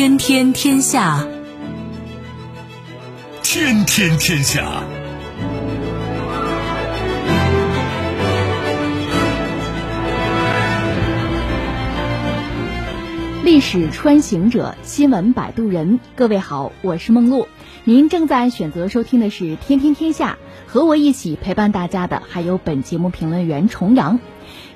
[0.00, 1.28] 天天天下，
[3.42, 4.82] 天天天下。
[13.44, 16.00] 历史穿行者，新闻摆渡人。
[16.16, 17.46] 各位好，我是梦露。
[17.84, 20.38] 您正在选择收听的是《天天天下》，
[20.72, 24.20] 和我一起陪伴大家的还有本节目评论员重阳。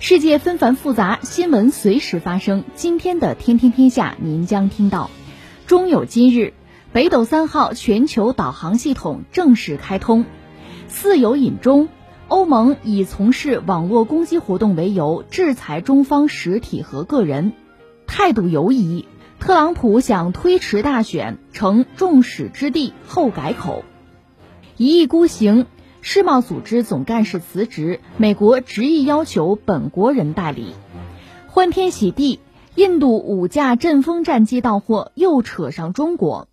[0.01, 2.65] 世界纷繁复杂，新闻随时发生。
[2.75, 5.09] 今天的《天天天下》，您将听到：
[5.69, 6.52] 终有今日，
[6.93, 10.25] 北斗三号全球导航系统正式开通；
[10.88, 11.88] 似有隐中，
[12.27, 17.52] 欧盟以从事网络攻击活动为由制裁中方实体和个人。
[18.09, 19.07] 态度犹疑，
[19.38, 23.85] 特朗普想推迟大选，成众矢之的后改口。
[24.77, 25.66] 一意孤行，
[26.07, 30.74] 世贸组织总干事辞职，美国执意要求本国人代理。
[31.46, 32.41] 欢天喜地，
[32.74, 36.46] 印度五架阵风战机到货，又扯上中国。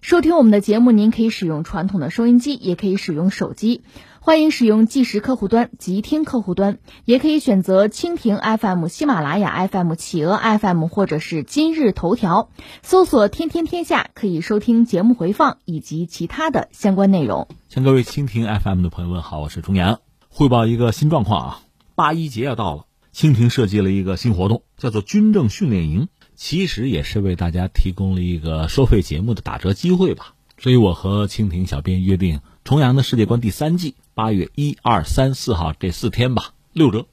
[0.00, 3.82] 收听我们的节目，您可以使用传统的收音机，也可以使用手机。
[4.26, 12.50] 欢迎使用即时客户端、即听客户端，也可以选择蜻蜓 FM、喜马拉雅 FM、企鹅 FM 或者是今日头条，
[12.82, 17.46] 搜索“天天天下”可以收听节目回放以及其他的相关内容。
[17.68, 21.60] 向各位蜻蜓 FM 的朋友们好，我是钟阳，汇报一个新状况啊！
[21.94, 30.34] 八一节要到了，蜻蜓设计了一个新活动，叫做军政训练营，其实也是为大家提供了一个收费节目的打折机会吧。
[30.58, 33.94] 所以我和蜻蜓小编约定，重阳的世界观第三季。
[34.16, 37.04] 八月一、二、三、四号这四天吧，六折，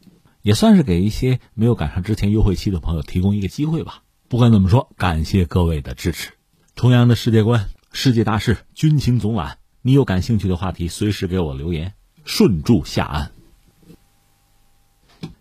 [0.42, 4.04] 也算是给一些没有赶上之前优惠期的朋友提供一个机会吧。
[4.30, 6.32] 不管怎么说，感谢各位的支持。
[6.76, 11.94] 重阳的世界观、世界大事、军情总览，你有感兴趣的话题，随时给我留言，
[12.24, 13.32] 顺祝下安。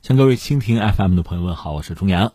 [0.03, 2.33] 向各位蜻蜓 FM 的朋友们好，我是重阳。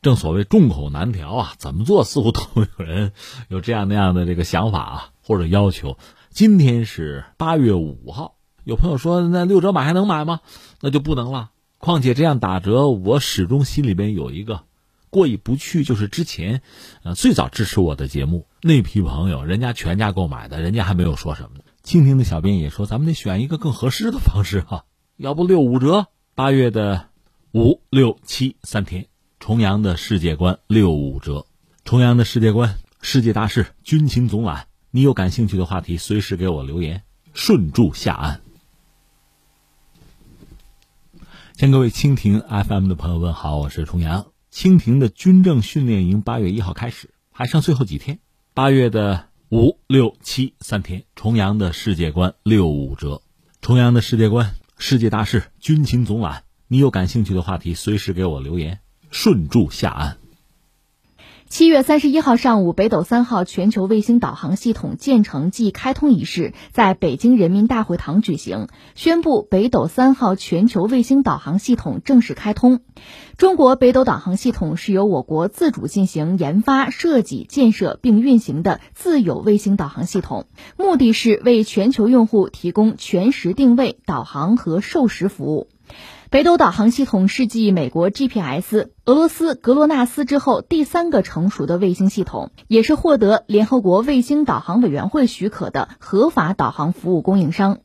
[0.00, 3.12] 正所谓众口难调啊，怎么做似乎都有人
[3.48, 5.98] 有这样那样的这个想法啊或者要求。
[6.30, 8.36] 今天是八月五号。
[8.64, 10.40] 有朋友说，那六折买还能买吗？
[10.80, 11.50] 那就不能了。
[11.78, 14.64] 况且这样打折，我始终心里边有一个
[15.08, 16.62] 过意不去，就是之前，
[17.02, 21.64] 呃，最早支持我的节目那批朋友，人家全家购买的，人家还没有说什么呢。
[21.82, 24.84] 蜻蜓的小编也说，咱们得选一个更合适的方式哈，
[25.16, 26.06] 要不六五折？
[26.34, 27.08] 八月的
[27.52, 29.06] 五六七三天，
[29.38, 31.46] 重阳的世界观六五折，
[31.84, 38.40] 重阳的世界观，世界大事，军情总览，你有感兴趣的话题，随时给我留言，顺祝下安。
[41.60, 44.28] 向各位蜻蜓 FM 的朋友问好，我是重阳。
[44.50, 48.18] 蜻蜓的军政训练营八月一号开始，还剩最后几天。
[48.54, 53.20] 八月的五六七三天，重阳的世界观六五折，
[53.60, 60.16] 重阳的世界观，世界大事，军情总览，你有感兴趣的话题，随时给我留言，顺祝下安。
[61.50, 72.82] 七月三十一号上午，北斗三号全球卫星导航系统建成暨开通仪式在北京人民大会堂举行，宣布北斗三号全球卫星导航系统正式开通。
[73.36, 80.46] 中国北斗导航系统是由我国自主进行研发、设计、建设并运行的自有卫星导航系统，
[80.78, 85.66] 目的是为全球用户提供全时定位、导航和授时服务。
[86.30, 97.78] 北斗导航系统是继美国 GPS、俄罗斯格罗纳斯之后第三个成熟的卫星系统，也是获得联合国卫星导航委员会许可的合法导航服务供应商。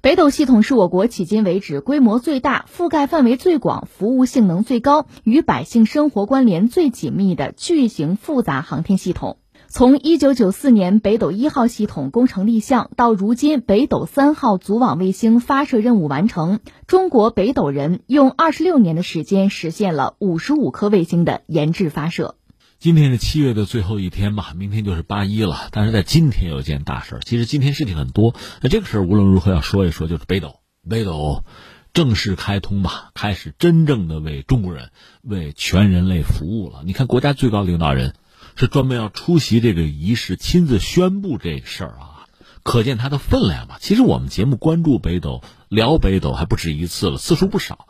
[0.00, 9.38] 北斗系统是我国迄今为止规模最大、覆盖范围最广、服务性能最高、与百姓生活关联最紧密的巨型复杂航天系统。
[9.70, 22.36] 从一九九四年北斗一号系统工程立项到如今北斗三号组网卫星发射任务完成，中国北斗人用二十六年的时间实现了五十五颗卫星的研制发射。
[22.78, 25.68] 今天是七月的最后一天吧，明天就是八一了。
[25.70, 28.34] 但是在今天有件大事儿，其实今天事情很多。
[28.62, 31.44] 那这个事儿无论如何要说一说，就是北斗，北斗
[31.92, 34.88] 正式开通吧，开始真正的为中国人、
[35.20, 36.84] 为全人类服务了。
[36.86, 38.14] 你看，国家最高领导人。
[38.58, 42.26] 是专门要出席这个仪式，亲自宣布这事儿啊，
[42.64, 43.78] 可见它的分量吧。
[43.80, 47.86] 其实我们节目关注北斗、聊北斗还不止一次了，次数不少，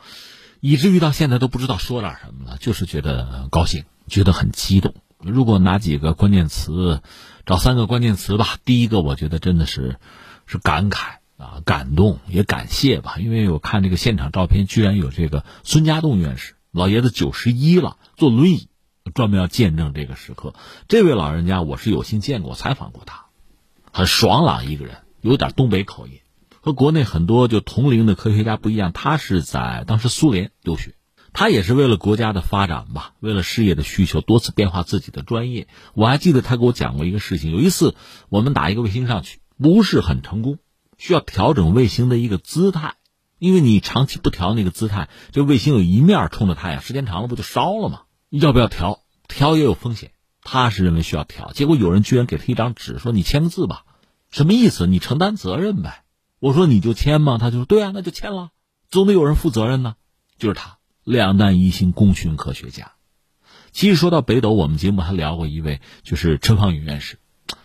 [0.61, 2.59] 以至于到现在都不知道说点什么了。
[2.59, 4.94] 就是觉得高兴，觉得很激动。
[5.20, 7.00] 如果拿几个关键词，
[7.47, 8.59] 找三个关键词吧。
[8.67, 9.97] 第一个，我觉得真的是
[10.44, 13.17] 是感慨啊，感动也感谢吧。
[13.19, 18.68] 因为我看这个现场照片，居然有这个孙家栋院士，老爷子九十一了，坐轮椅。
[19.10, 20.55] 专门要见证这个时刻，
[20.88, 23.26] 这位老人家我是有幸见过、采访过他，
[23.93, 26.20] 很爽朗一个人，有点东北口音，
[26.60, 28.93] 和国内很多就同龄的科学家不一样。
[28.93, 30.94] 他是在当时苏联留学，
[31.32, 35.69] 他也是为了国家的发展吧，为了事业的需求，多次变化自己的专业。
[35.94, 37.94] 我还记得他给我讲过一个事情，有一次
[38.28, 40.58] 我们打一个卫星上去，不是很成功，
[40.96, 42.94] 需要调整卫星的一个姿态，
[43.38, 48.02] 因为你长期不调那个姿态，这卫星有一面冲着太阳，时间长了不就烧了吗？
[48.31, 49.01] 要不要调？
[49.27, 50.13] 调也有风险。
[50.43, 53.85] 他是认为需要调，结果有人居然给他一张纸，说你签个字吧，
[54.31, 54.87] 什么意思？
[54.87, 56.05] 你承担责任呗。
[56.39, 57.37] 我说你就签吗？
[57.37, 58.51] 他就说对啊，那就签了，
[58.91, 59.97] 总得有人负责任呢。
[60.39, 62.93] 就是他，两弹一星功勋科学家。
[63.73, 67.19] 其实说到北斗，我们节目还聊过一位，就是陈方宇院士，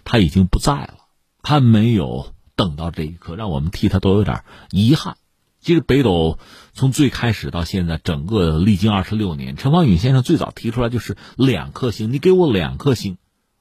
[0.04, 0.96] 他已经不在了，
[1.42, 5.16] 他没有等到这一刻，让我们替他都有点遗憾。
[5.64, 6.40] 其实北斗
[6.74, 13.18] 从最开始到现在，整个历经二十六年，陈方宇先生最早提出来就是两颗星，你给我两颗星，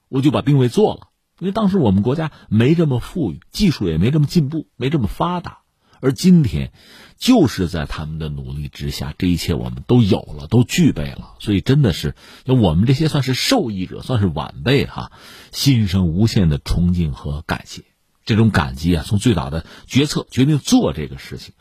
[0.09, 1.07] 我就把定位做了。
[1.39, 5.59] 因为当时我们国家没这么富裕，技术也没这么进步，没这么发达。
[6.01, 6.73] 而今天，
[7.17, 11.35] 就是在他们的努力之下，这一切我们都有了，都具备了。
[11.39, 12.15] 所以真的是，
[12.45, 15.13] 我们这些算是受益者，算是晚辈哈，
[15.53, 17.83] 心生无限的崇敬和感谢。
[18.25, 21.53] 这种感激啊，从最早的决策决定做这个事情。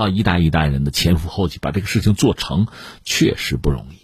[0.00, 2.68] 到一代一代人的前赴后继把这个事情做成，
[3.04, 3.98] 确实不容易。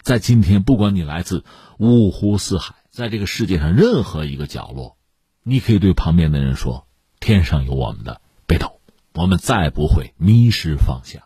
[0.00, 1.44] 在今天，不管你来自
[1.78, 4.96] 五湖四海，在这个世界上任何一个角落，
[5.42, 6.86] 你可以对旁边的人说
[7.18, 8.80] ：“天上有我们的北斗，
[9.14, 11.22] 我们再不会迷失方向。”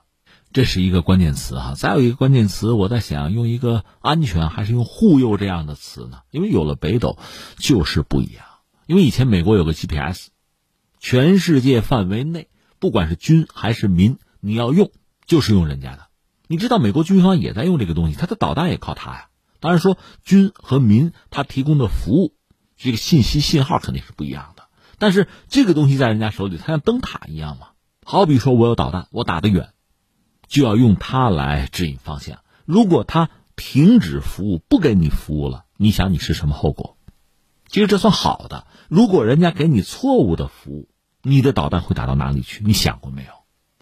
[0.50, 1.74] 这是一个关键词哈。
[1.76, 6.20] 再有一个关键词，我在想用一个安全还是用护佑这样的词呢？
[6.30, 7.18] 因为有了北斗，
[7.58, 8.46] 就是不一样。
[8.86, 10.28] 因为以前美国有个 GPS，
[11.00, 12.48] 全世界范围内。
[12.86, 14.92] 不管是军还是民，你要用
[15.26, 16.06] 就是用人家的。
[16.46, 19.28] 你知道美国军方也在用这个东西，它的导弹也靠它呀。
[19.58, 22.36] 当然说军和民它提供的服务，
[22.76, 24.68] 这个信息信号肯定是不一样的。
[24.98, 27.70] 但是这个东西在人家手里，它像灯塔一样嘛。
[28.04, 29.70] 好比说我有导弹，我打得远，
[30.46, 32.38] 就要用它来指引方向。
[32.66, 36.96] 如果它停止服务，不给你服务了，你想你是什么后果？
[37.66, 38.64] 其实这算好的。
[38.88, 40.88] 如果人家给你错误的服务，
[41.28, 42.62] 你的导弹会打到哪里去？
[42.64, 43.30] 你想过没有？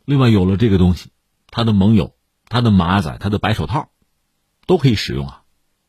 [0.07, 1.11] 另外，有了这个东西，
[1.51, 2.15] 他的盟友、
[2.49, 3.91] 他的马仔、他的白手套，
[4.67, 5.43] 都可以使用啊。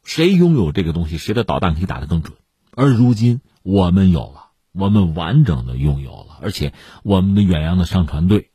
[0.04, 2.36] 谁拥有这个东西，谁的导弹可以打得更准。
[2.72, 6.74] 而如今我们有了，我们完整的拥有了，而且
[7.04, 8.52] 我们的远洋的商船队、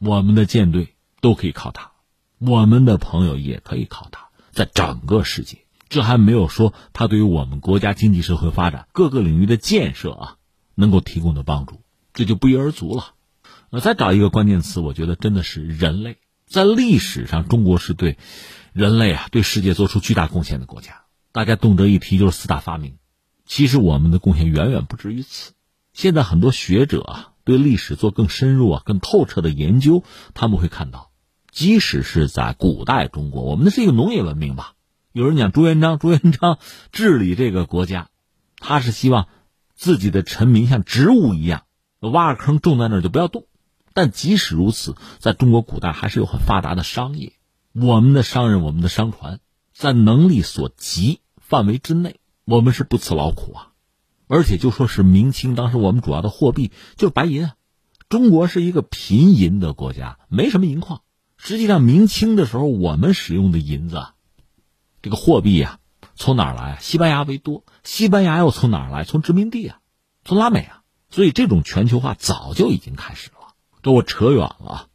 [0.00, 1.92] 我们的舰队都可以靠它，
[2.40, 5.58] 我们的朋友也可以靠它，在整个世界，
[5.88, 10.36] 这还没有说它对于我们国家经济社会发展各个领域的建设啊，
[10.74, 11.79] 能够提供的帮助。
[12.12, 13.14] 这就不一而足了。
[13.70, 16.18] 那再找一个关键词，我觉得真的是人类。
[16.46, 18.18] 在历史上，中国是对
[18.72, 21.02] 人类啊，对世界做出巨大贡献的国家。
[21.30, 22.96] 大家动辄一提就是四大发明，
[23.46, 25.52] 其实我们的贡献远远不止于此。
[25.92, 30.02] 现在很多学者啊，对历史做更深入啊、更透彻的研究，
[30.34, 31.12] 他们会看到，
[31.52, 34.74] 即使是在古代中国，我们的是一个农业文明吧。
[35.12, 36.58] 有人讲朱元璋，朱元璋
[36.90, 38.08] 治理这个国家，
[38.58, 39.28] 他是希望
[39.76, 41.62] 自己的臣民像植物一样。
[42.08, 43.46] 挖个坑种在那儿就不要动，
[43.92, 47.34] 但即使如此，在中国古代还是有很发达的商业。
[47.72, 49.40] 我们的商人，我们的商船，
[49.74, 53.66] 在能力所及范围之内，我们是不辞劳苦啊。
[54.26, 57.54] 而且就说是明清，当时我们主要的货币就是白银啊。
[58.08, 61.02] 中国是一个贫银的国家，没什么银矿。
[61.36, 64.06] 实际上，明清的时候，我们使用的银子，
[65.00, 65.78] 这个货币啊，
[66.14, 66.78] 从哪儿来？
[66.80, 69.04] 西班牙为多，西班牙又从哪儿来？
[69.04, 69.80] 从殖民地啊，
[70.24, 70.79] 从拉美啊。
[71.10, 73.54] 所以，这种全球化早就已经开始了。
[73.82, 74.88] 这我扯远了。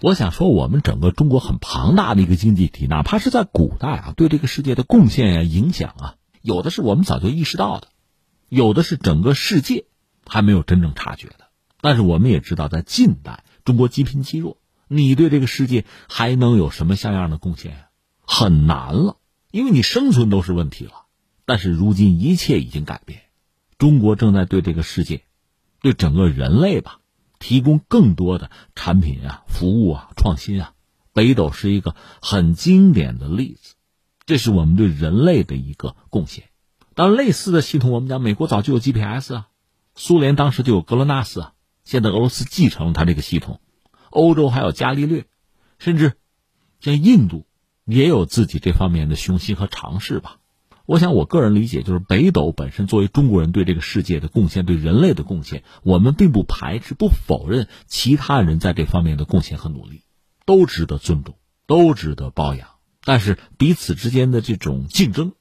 [0.00, 7.88] 我想说，我们整个中国很庞大的一个经济体，哪怕是在古代啊，对这个世界的贡献呀、影响啊，有的是我们早就意识到的，
[8.48, 9.84] 有的是整个世界
[10.24, 11.50] 还没有真正察觉的。
[11.80, 17.86] 但是，我们也知道，在近代，中国积贫积弱，你对这个世界还能有什么像样的贡献？
[18.24, 19.16] 很难了，
[19.50, 20.92] 因为你生存都是问题了。
[21.44, 23.22] 但是，如今一切已经改变，
[23.76, 25.24] 中国正在对这个世界。
[25.80, 27.00] 对整个人类吧，
[27.38, 30.74] 提供更多的产品啊、服务啊、创新啊，
[31.12, 33.74] 北斗是一个很经典的例子。
[34.26, 36.44] 这是我们对人类的一个贡献。
[36.94, 39.48] 当类似的系统，我们讲美国早就有 GPS 啊，
[39.94, 41.52] 苏联当时就有格罗纳斯啊，
[41.84, 43.60] 现在俄罗斯继承了它这个系统，
[44.10, 45.24] 欧洲还有伽利略，
[45.78, 46.12] 甚至
[46.80, 47.46] 像印度
[47.86, 50.36] 也有自己这方面的雄心和尝试吧。
[50.90, 60.02] 我想，我个人理解就是，北斗本身作为中国人对这个世界的贡献，对人类的贡献，我们并不排斥、不否认其他人在这方面的贡献和努力，
[60.46, 61.36] 都值得尊重，
[61.68, 62.66] 都值得褒扬。
[63.04, 65.34] 但是彼此之间的这种竞争，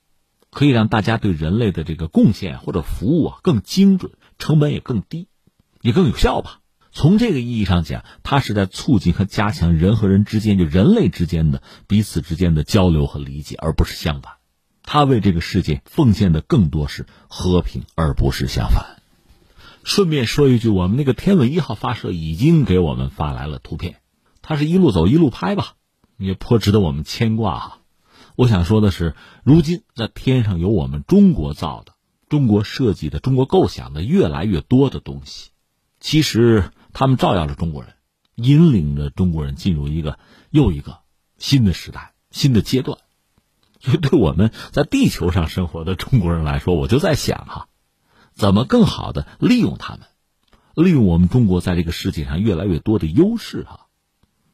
[0.51, 5.29] 可以让大家对人类的这个贡献或者服务啊更精准，成本也更低，
[5.81, 6.59] 也更有效吧。
[6.91, 14.33] 从这个意义上讲，它是在促进和加强人和人之间，就人类之间的彼此之间的交流和理解，而不是相反。
[14.91, 19.03] 他为这个世界奉献的更多是和平，而不是相反。
[19.83, 23.97] 顺便说一句，我们那个天文一号发射已经给我们发来了图片，
[24.41, 25.75] 它是一路走一路拍吧，
[26.17, 27.81] 也颇值得我们牵挂哈。
[28.35, 31.93] 我想说的是，如今在天上有我们中国造的、
[32.27, 35.51] 中国设计的、中国构想的越来越多的东西，
[35.99, 37.93] 其实他们照耀着中国人，
[38.33, 40.17] 引领着中国人进入一个
[40.49, 40.97] 又一个
[41.37, 42.97] 新的时代、新的阶段。
[43.79, 47.67] 所以，对我们在地球上生活的中国人来说，我就在想哈。
[48.33, 50.01] 怎么更好的利用他们，
[50.75, 53.87] 利用我们中国在这个世界上越来越多的优势哈，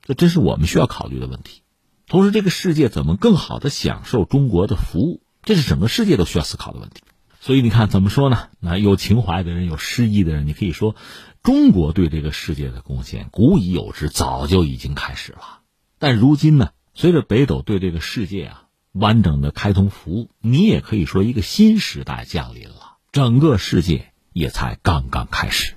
[0.02, 1.62] 这真是我们需要考虑的问题。
[2.08, 7.04] 同时，这个世界怎么更好的享受中国的服务，这是整个世界都需要思考的问题。
[7.42, 8.48] 所以你看，怎么说呢？
[8.60, 10.96] 那有情怀的人，有诗意的人，你可以说，
[11.44, 15.60] 中国对这个世界的贡献古已有之，早就已经开始了。
[16.00, 18.64] 但如今呢，随着北斗对这个世界啊
[18.98, 22.96] 完整的开通服务，你也可以说一个新时代降临了。
[23.12, 25.76] 整个世界也才刚刚开始。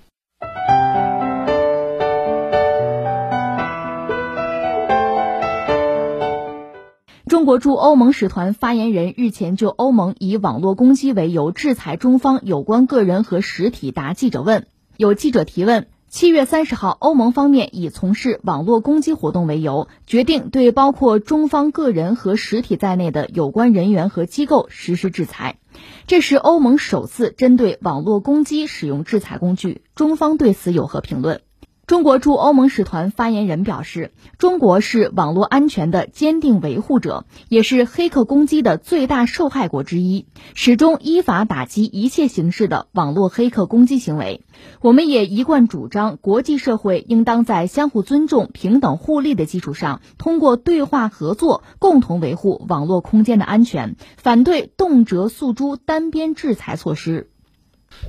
[7.27, 14.69] 中国驻欧盟使团发言人日前就欧盟以网络攻击为由制裁中方有关个人和实体答记者问。
[14.97, 25.59] 有记者提问：七月三十号，欧盟方面以从事网络攻击活动为由，决定对包括中方个人和实体在内的有关人员和机构实施制裁。
[26.07, 31.43] 这是欧盟首次针对网络攻击使用制裁工具，中方对此有何评论？
[31.88, 44.42] 中国驻欧盟使团发言人表示，中国是网络安全的坚定维护者，也是黑客攻击的最大受害国之一，始终依法打击一切形式的网络黑客攻击行为。
[44.83, 57.30] 我们也一贯主张，国际社会应当在相互尊重、平等互利的基础上，通过对话合作，共同维护网络空间的安全，反对动辄诉诸单边制裁措施。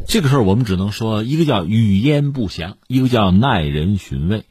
[0.07, 4.45] 这个事儿我们只能说，一个叫语焉不详，一个叫耐人寻味。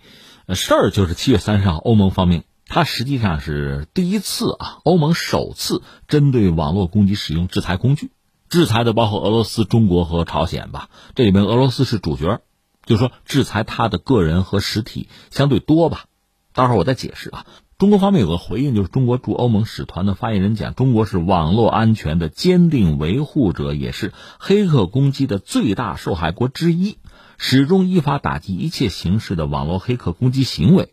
[0.46, 8.10] 呃，事儿就是七月三十号，欧盟方面，它实际上是第一次啊，欧盟首次针对网络攻击使用制裁工具，
[8.48, 10.88] 制裁的包括俄罗斯、中国和朝鲜吧。
[11.14, 12.40] 这里面俄罗斯是主角，
[12.86, 16.06] 就是说制裁他的个人和实体相对多吧。
[16.52, 17.46] 待会儿我再解释啊。
[17.78, 26.98] 中国方面有个回应，就是中国驻欧盟使团的发言人讲，中国是网络安全的坚定维护者，也是黑客攻击的最大受害国之一，
[27.36, 30.92] 始终依法打击一切形式的网络黑客攻击行为。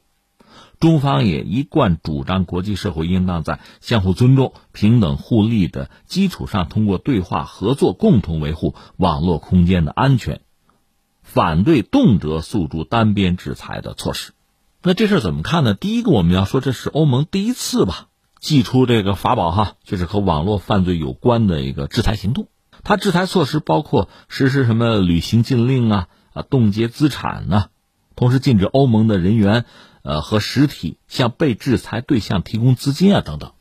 [0.79, 10.41] 中方也一贯主张，国际社会应当在相互尊重、平等互利的基础上，通过对话合作，共同维护网络空间的安全，
[11.23, 14.33] 反对动辄诉诸单边制裁的措施。
[14.87, 15.73] 那这事怎么看呢？
[15.73, 18.07] 第一个，我们要说这是欧盟第一次吧，
[18.39, 22.49] 祭出这个法宝哈，就是和网络犯罪有关的一个制裁行动。
[22.83, 27.69] 它制裁措施包括实施什么旅行禁令啊，啊，冻结资产呢，
[28.15, 29.65] 同时禁止欧盟的人员，
[30.03, 33.53] 呃和实体向被制裁对象提供资金啊等等。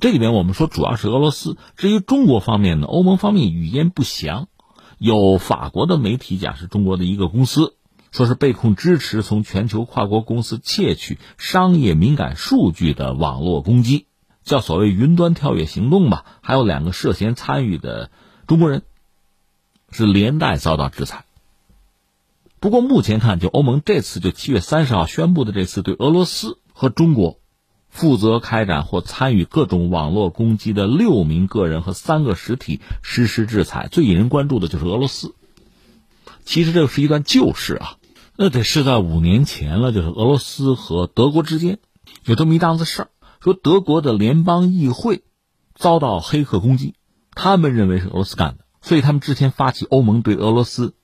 [0.00, 4.48] 这里面我们说主要是俄罗斯，至于中国方面呢，欧盟方面语焉不详，
[4.96, 7.74] 有法国的媒体讲是中国的一个公司。
[8.10, 14.06] 说是被控支持从全球跨国公司窃取商业敏感数据的网络攻击，
[14.42, 16.24] 叫所谓云端跳跃行动吧。
[16.40, 18.10] 还有两个涉嫌参与的
[18.46, 18.82] 中国人，
[19.90, 21.24] 是连带遭到制裁。
[22.58, 27.38] 不过目前看，就欧盟这次就七月三十号宣布的这次对俄罗斯和中国
[27.88, 35.34] 负责开展或参与各种网络攻击的六名个人和三个实体实施制裁，最引人关注的就是俄罗斯。
[36.44, 37.96] 其实这是一段旧事啊。
[38.42, 41.78] 那得是在五年前了，就是俄罗斯和德国之间
[42.24, 45.24] 有这么一档子事儿，说德国的联邦议会
[45.74, 46.94] 遭到黑客攻击，
[47.34, 50.94] 他们认为是俄罗斯干的，所以他们之前发起欧盟对俄罗斯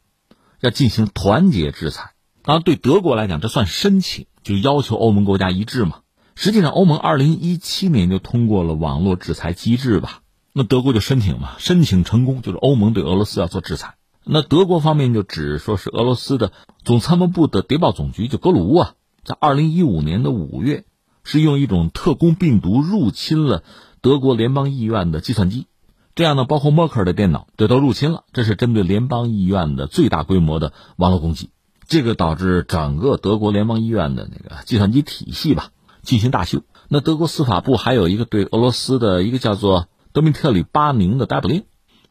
[0.61, 2.15] 要进行团结制裁。
[2.43, 5.99] 当然，对德国来讲，这算申请，就要求欧盟国家一致嘛。
[6.37, 10.23] 实际上，欧盟二零一七年就通过了网络制裁机制吧，
[10.55, 13.97] 那德国就申请嘛，申请成功，就是欧盟对俄罗斯要做制裁。
[14.29, 16.51] 那德国方面就指说是俄罗斯的
[16.85, 20.85] 总参谋部的谍报总局，就格鲁乌啊，在二零一五年的五月，
[21.23, 23.63] 是用一种特工病毒入侵了
[24.01, 25.69] 德国联邦议院的计算机，
[26.17, 28.25] 这样呢，包括默克尔的电脑，这都入侵了。
[28.33, 31.51] 这是针对联邦议院的最大规模的网络攻击，
[31.87, 35.71] 这个导致整个德国联邦议院的那个计算机体系吧
[36.03, 36.63] 进行大修。
[36.89, 41.63] 那德国司法部还有一个对俄罗斯的一个叫做德米特里巴宁的逮捕令。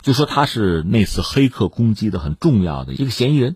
[0.05, 3.55] 就说他是那次黑客攻击的很重要的一个嫌疑人，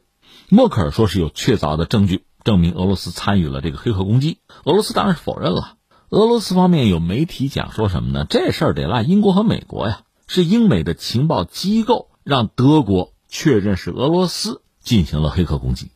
[0.49, 5.75] 默克尔说是有确凿的证据证明俄罗斯参与了这个黑客攻击，俄罗斯当然是否认了。
[6.09, 8.25] 俄罗斯方面有媒体讲说什么呢？
[8.27, 15.91] 这事儿得赖英国和美国呀，是英美的情报机构让德国确认是俄罗斯进行了黑客攻击。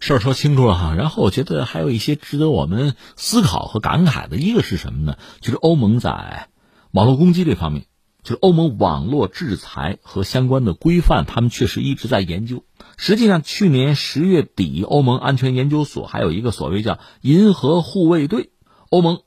[0.00, 5.18] 事儿说清楚了哈，然后我觉得还有一些值得我们思考和感慨的，一个是什么呢？
[5.42, 6.48] 就是欧盟在
[6.92, 7.84] 网络攻击这方面，
[8.22, 12.64] 就是欧盟网络制裁和相关的规范，他们确实一直在研究。
[12.96, 18.50] 实际上，去年十月底，欧盟安全研究所还有一个所谓叫“银河护卫队”
[18.90, 19.20] 欧盟。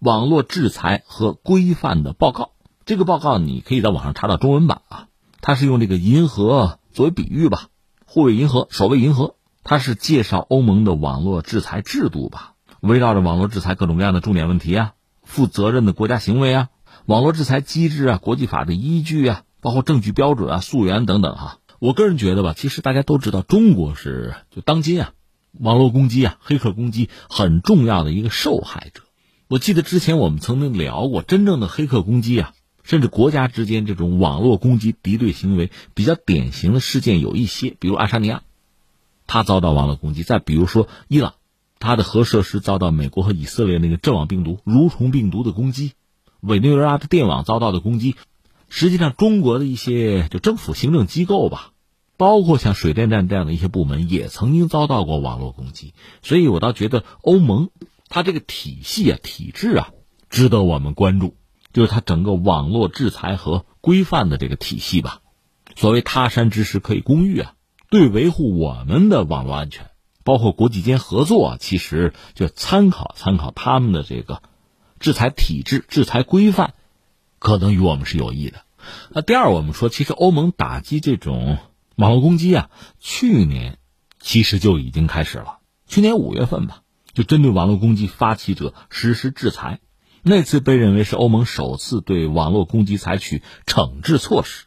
[0.00, 2.52] 网络制裁和规范的报告，
[2.86, 5.08] 这个报告你可以在网上查到中文版啊。
[5.40, 7.66] 它是用这个银河作为比喻吧，
[8.06, 9.34] 护卫银河，守卫银河。
[9.64, 14.92] 它是介绍欧盟的网络制裁制度吧，围绕着网络制裁各种各样的重点问题啊，
[15.24, 16.68] 负责任的国家行为啊，
[17.08, 21.58] 网络制裁机制啊，国际法的依据啊，包括证据标准啊、溯源等等哈。
[21.78, 25.12] 我个人觉得吧，其实大家都知道，中国是就当今啊，
[25.58, 29.04] 网络攻击啊、黑客攻击很重要的一个受害者。
[29.48, 32.52] 我记得之前我们曾经聊过，真正的黑客攻击啊，
[32.84, 38.42] 甚至国家之间这种网络攻击敌对行为比较典型的事件有一些，比如阿沙尼亚，
[39.26, 41.32] 他遭到网络攻击；再比如说伊朗，
[41.78, 45.92] 他的核设施遭到美国和以色列那个阵亡病毒、蠕虫病毒的攻击；
[46.40, 48.16] 委内瑞拉的电网遭到的攻击。
[48.68, 51.72] 实际上，中国的一些就政府行政机构吧，
[52.16, 55.94] 包括像水电站这样的一些部门，也曾经遭到过网络攻击。
[56.22, 57.70] 所以我倒觉得欧盟。
[58.10, 59.90] 它这个体系啊、体制啊，
[60.30, 61.34] 值得我们关注，
[61.74, 65.20] 就是它整个网络制裁和规范的这个体系吧。
[65.76, 67.52] 所谓他山之石可以攻玉啊，
[67.90, 69.90] 对维护我们的网络安全，
[70.24, 74.40] 包括国际间合作，其实就参考参考他们的这个
[74.98, 76.74] 制裁体制、制裁规范，
[77.38, 78.62] 可能与我们是有益的。
[79.10, 81.58] 那第二，我们说，其实欧盟打击这种
[81.96, 83.78] 网络攻击啊，去年
[84.20, 86.82] 其实就已经开始了，去年五月份吧。
[87.14, 89.80] 就针对网络攻击发起者实施制裁，
[90.22, 94.66] 那次被认为是欧盟首次对网络攻击采取惩治措施。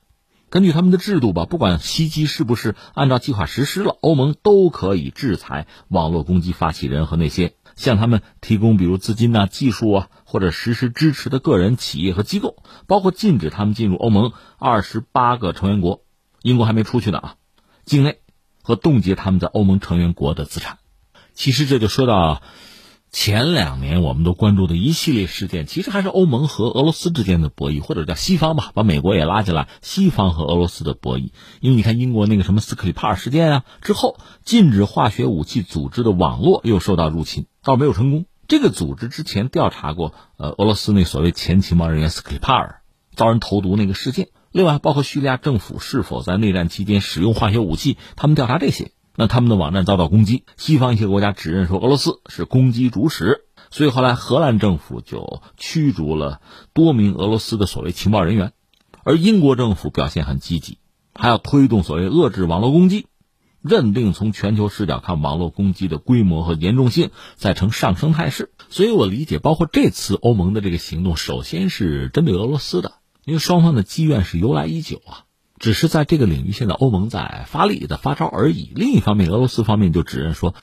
[0.49, 16.03] 根据他们的制度吧，不管袭击是不是按照计划实施了，欧盟都可以制裁网络攻击发起人和那些向他们提供比如资金啊、技术啊或者实施支持的个人、企业和机构，包括禁止他们进入欧盟二十八个成员国，
[16.43, 17.35] 英国还没出去呢啊，
[17.83, 18.19] 境内
[18.61, 20.77] 和冻结他们在欧盟成员国的资产。
[21.33, 22.43] 其实这就说到
[23.11, 31.31] 前两年我们都关注的一系列事件，其实还是欧盟和俄罗斯之间的博弈，或者叫西方吧，把美国也拉进来，西方和俄罗斯的博弈。
[31.59, 38.25] 因为你看英国那个什么斯克里帕尔事件啊，之后禁止化学武器组织的网络又受到入侵，倒没有成功。
[38.47, 42.81] 这个组织之前调查过，呃，俄罗斯那所谓前情报人员斯克里帕尔
[43.13, 48.93] 遭人投毒那个事件，另外包括叙利亚政府是否在内战期间使用化学武器，他们调查这些。
[49.15, 56.41] 那他们的网站遭到攻击，西方一些国家指认说俄罗斯是攻击主使，所以后来荷兰政府就驱逐了
[56.73, 58.53] 多名俄罗斯的所谓情报人员，
[59.03, 60.77] 而英国政府表现很积极，
[61.13, 63.05] 还要推动所谓遏制网络攻击，
[63.61, 68.51] 认定从全球视角看网络攻击的规模和严重性在呈上升态势。
[68.69, 72.93] 所以我理解，包括这次欧盟的这个行动，首先是针对俄罗斯的，
[73.25, 75.25] 因为双方的积怨是由来已久啊。
[75.61, 78.71] 只是在这个领域，现在欧盟在发力、在发招而已。
[78.75, 80.55] 另一方面，俄罗斯方面就指认说，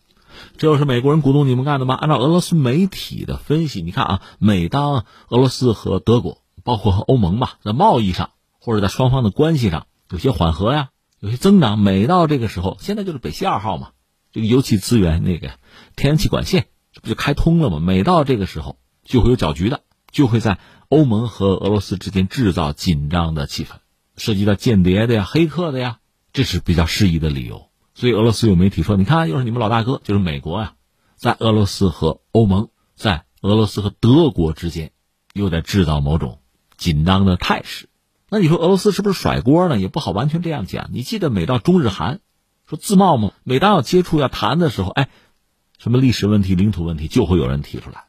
[0.56, 1.94] 这又是美国人鼓动你们干的吗？
[1.94, 10.88] 按照俄罗斯媒体的分析，你看啊，每当俄罗斯和德国，包括和欧盟吧，在贸易上或者在双方的关系上有些缓和呀，
[11.20, 13.90] 有些增长，每到这个时候，现在就是北溪二号嘛，
[14.32, 15.52] 这个油气资源那个
[15.94, 17.78] 天然气管线，这不就开通了吗？
[17.78, 20.58] 每到这个时候，就会有搅局的，就会在
[20.88, 23.74] 欧盟和俄罗斯之间制造紧张的气氛。
[24.18, 25.98] 涉及到间谍的呀、黑客的呀，
[26.33, 27.70] 这是比较适宜的理由。
[27.94, 30.74] 所以俄罗斯有媒体说：“你看，又是你们老大哥，就是美国呀，
[31.16, 34.92] 在俄罗斯和欧盟，在俄罗斯和德国之间，
[35.33, 36.40] 又在制造某种
[36.76, 37.88] 紧张的态势。”
[38.31, 39.81] 那你说俄罗斯是不是甩锅呢？
[39.81, 40.90] 也不好完全这样讲。
[40.92, 42.20] 你记得每到中日韩
[42.68, 43.33] 说自贸吗？
[43.42, 45.09] 每当要接触要谈的时候，哎，
[45.78, 48.04] 什么历史问题、领土问题，就会有人提出来。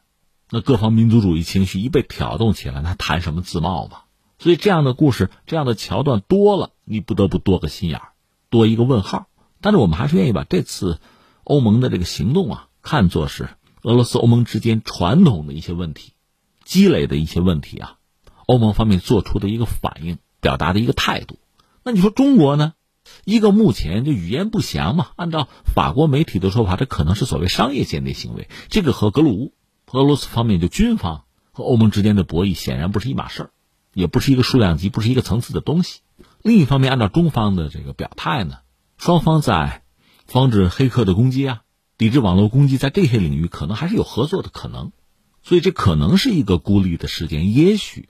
[0.51, 3.99] 那各方民族主义情绪一被挑动起来，那谈什么自贸嘛？
[4.39, 8.01] 所以这样的故事、这样的桥段多了，你不得不多个心眼，
[8.49, 9.27] 多一个问号。
[9.61, 10.99] 但是我们还是愿意把这次
[11.43, 13.49] 欧盟的这个行动啊，看作是
[13.83, 16.13] 俄罗斯欧盟之间传统的一些问题
[16.63, 17.97] 积累的一些问题啊，
[18.45, 21.37] 欧盟方面做出的一个反应、表达的一个态度。
[21.83, 22.73] 那你说中国呢？
[23.25, 28.47] 一个目前就语言不详嘛，按照法国媒体的说法，这可能是所谓商业间谍行为。
[28.69, 29.53] 这个和格鲁乌、
[29.91, 33.51] 俄罗斯方面就军方和欧盟之间的博弈显然不是一码事儿。
[33.93, 36.01] 也不是一个数量级，不是一个层次的东西。
[36.41, 38.57] 另一方面，按照中方的这个表态呢，
[38.97, 39.83] 双方在
[40.25, 41.61] 防止黑客的攻击啊，
[41.97, 44.91] 抵制网络攻击，在这些领域可能还是有合作的可能。
[45.41, 48.09] 所以这可能是一个孤立的事件，也许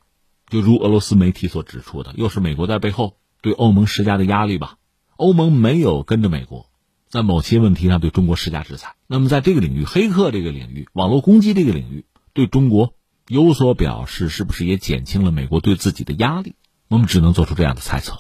[0.50, 4.78] 就如俄罗斯媒体所指出的，又是美国在背后对欧盟施加的压力吧。
[5.16, 6.70] 欧盟没有跟着美国，
[7.08, 8.96] 在某些问题上对中国施加制裁。
[9.06, 12.96] 那么在这个领域，黑客这个领域、网络攻击这个领域，对中国
[13.30, 16.56] 有所表示，是不是也减轻了美国对自己的压力？
[16.90, 18.18] 我们只能做出这样的猜测。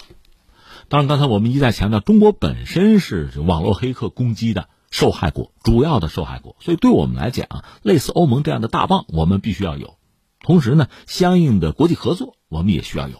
[0.88, 4.69] 当然，刚才我们一再强调，中国本身是网络黑客攻击的。
[4.91, 7.48] 受害国，主要的受害国，所以对我们来讲，
[7.84, 9.98] 类似欧盟这样的大棒，我们必须要有。
[10.41, 13.19] 同时呢，相应的国际合作，我们也需要有。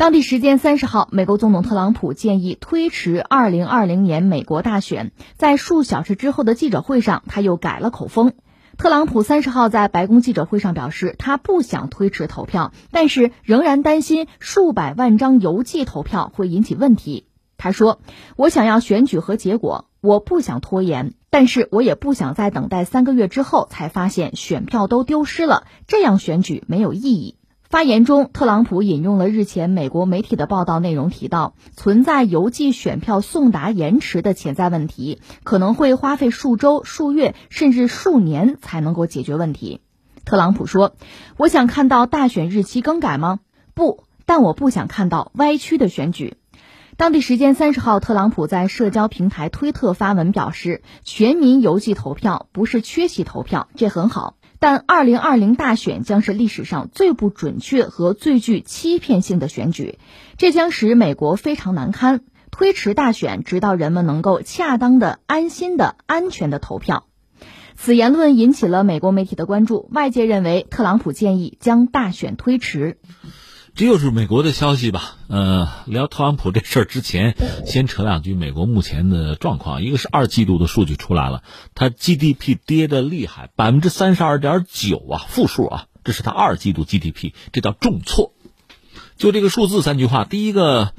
[0.00, 5.12] 当地时间三十号，美国总统特朗普建议推迟二零二零年美国大选。
[5.36, 8.32] 在数小时之后的记者会上，他又改了口风。
[8.78, 17.26] 特朗普三十号在白宫记者会上表示，他不想推迟投票，但是仍然担心数百万张邮寄投票会引起问题。
[17.58, 18.00] 他说
[18.36, 27.36] ：“我想要选举和结果，我不想拖延，但是我也不想在等待三个月之后才发现选票都丢失了，这样选举没有意义。”
[27.70, 39.82] 发言中，特朗普引用了日前美国媒体的报道内容，提到存在邮寄选票送达延迟的潜在问题，可能会花费数周、数月甚至数年才能够解决问题。
[40.24, 40.96] 特朗普说
[41.38, 43.38] ：“我想看到大选日期更改吗？
[43.72, 46.38] 不，但我不想看到歪曲的选举。”
[46.98, 59.98] 当地时间三十号，特朗普在社交平台推特发文表示：“全民邮寄投票不是缺席投票，这很好。”但二零二零大选将是历史上最不准确和最具欺骗性的选举，
[60.36, 62.20] 这将使美国非常难堪。
[62.50, 67.06] 推迟大选，直到人们能够恰当的、安心的、安全的投票。
[67.74, 72.98] 此言论引起了美国媒体的关注，外界认为特朗普建议将大选推迟。
[73.80, 75.16] 这又是美国的消息吧？
[75.28, 79.82] 呃，聊特朗普这事儿之前，先扯两句美国目前的状况。
[79.82, 81.42] 一个是二季度的数据出来了，
[81.74, 88.34] 它 GDP 跌的厉害，百分之三十二点九啊，负数啊，这是它二季度 GDP，这叫重挫。
[89.16, 90.92] 就这个数字三句话，第一个，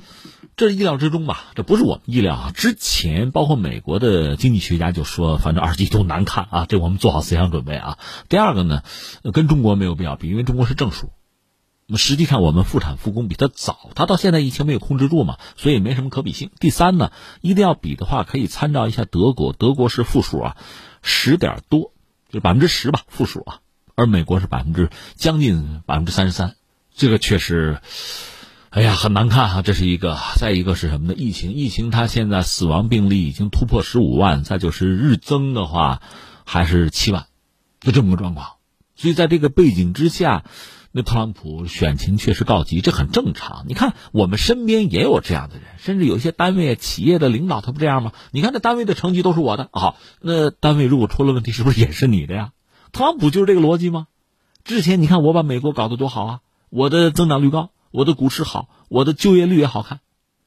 [0.58, 1.52] 这是意料之中吧？
[1.54, 2.52] 这不是我们意料啊。
[2.52, 8.00] 之前包括美国的经济学家就说，反正二季度难看啊，这我们做好思想准备啊。
[8.28, 8.82] 第二个呢，
[9.34, 11.12] 跟中国没有必要比，因为中国是正数。
[11.91, 16.49] 那么实际上，我们复产复工比它早，它到现在疫情没有控制住嘛，所以没什么可比性。
[16.58, 20.56] 第三呢，一定要比的话，可以参照一下德国，德国是负数啊，
[21.01, 21.91] 十点多，
[22.30, 23.60] 就百分之十吧，负数啊，
[23.95, 26.56] 而美国是百分之将近百分之三十三，
[26.95, 27.82] 这个确实，
[28.69, 29.62] 哎呀，很难看哈。
[29.62, 31.13] 这是一个，再一个是什么呢？
[31.17, 36.01] 疫情，疫情它现在死亡病例已经突破十五万，再就是日增的话
[36.45, 37.25] 还是七万，
[37.82, 38.51] 就这么个状况。
[38.95, 40.45] 所以在这个背景之下。
[40.93, 43.63] 那特朗普选情确实告急，这很正常。
[43.65, 48.12] 你看，我们身边也有这样的人，甚至有一些单位、企业的领导，他不这样吗？
[48.32, 52.51] 你看，这单位的成绩都是我的，好，那单位如果出了问题，是不是也是你的呀？
[52.91, 54.08] 特朗普就是这个逻辑吗？
[54.65, 60.01] 之前你看我把美国搞得多好啊，我的增长率高，我的股市好，我的就业率也好看，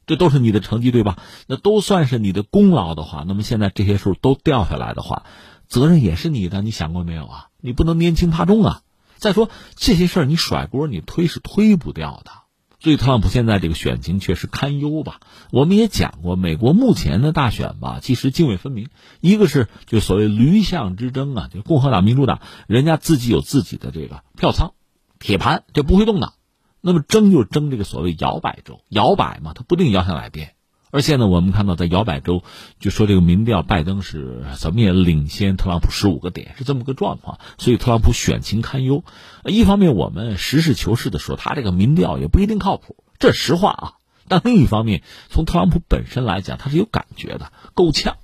[0.07, 1.16] 这都是你的成绩，对吧？
[1.46, 5.24] 那都算是你的功劳的话，那么现在这些数都掉下来的话，
[5.68, 7.48] 责任也是你的，你想过没有啊？
[7.62, 8.83] 你不能拈轻怕重啊！
[9.24, 12.30] 再说这些事儿，你甩锅你推是推不掉的。
[12.78, 15.20] 所以特朗普现在这个选情确实堪忧吧？
[15.50, 18.90] 我们也讲过，美国目前的大选吧，其实泾渭分明。
[19.22, 24.74] 一个是就所谓驴象之争啊，就共和党、民主党，人家自己有自己的这个票仓、
[25.18, 26.34] 铁盘，这不会动的。
[26.82, 30.54] 那么争就争这个所谓摇摆州，摇摆嘛，它不定摇向哪边。
[30.94, 32.44] 而现在我们看到，在摇摆州，
[32.78, 37.40] 就说这个民调，拜登是怎么也领先特朗普十五个点，是这么个状况。
[37.59, 39.02] 所以特朗普选情堪忧。
[39.44, 43.92] 一方面，我们实事求是的说，他这个民调也不一定靠谱，这实话啊。
[44.28, 48.18] 但另一方面，从特朗普本身来讲，他是有感觉的，够呛，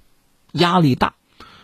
[0.52, 1.14] 压力大。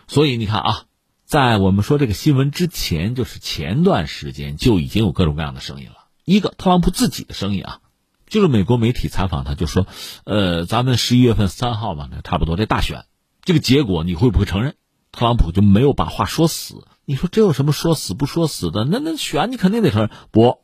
[0.09, 0.81] 所以你看啊，
[1.23, 6.09] 在我们说这个新闻之前，就是前段时间就已经有各种各样的声音了。
[6.25, 7.79] 一个特朗普自己的声音啊。
[8.27, 9.87] 就是美国媒体采访他，就说，
[10.25, 13.05] 呃，咱们十一月份三号嘛，那差不多这大选，
[13.41, 14.75] 这个结果你会不会承认？
[15.11, 16.83] 特朗普就没有把话说死。
[17.05, 18.83] 你说这有什么说死不说死的？
[18.83, 20.11] 那那选你肯定得承认。
[20.31, 20.59] 不，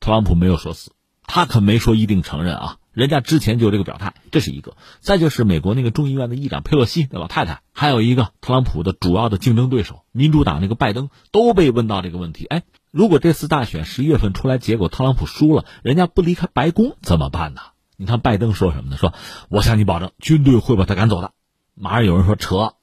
[0.00, 0.92] 特朗普没有说死，
[1.26, 2.78] 他可没说一定承认啊。
[2.92, 4.76] 人家之前就这个表态，这是一个。
[5.00, 12.62] 再就是美国那个众议院的议长佩洛西那老太太，还有一个特朗普的主要的竞争对手民主党那个拜登，都被问到这个问题，哎。
[12.94, 17.60] 如果这次大选十一月份出来结果特朗普输了，人家不离开白宫怎么办呢？
[17.96, 18.96] 你看拜登说什么呢？
[18.96, 19.12] 说
[19.48, 21.32] 我向你保证，军队会把他赶走的。
[21.74, 22.74] 马上有人说扯，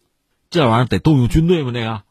[0.50, 1.72] 这玩意儿得动用军队吗？
[1.72, 2.04] 这个，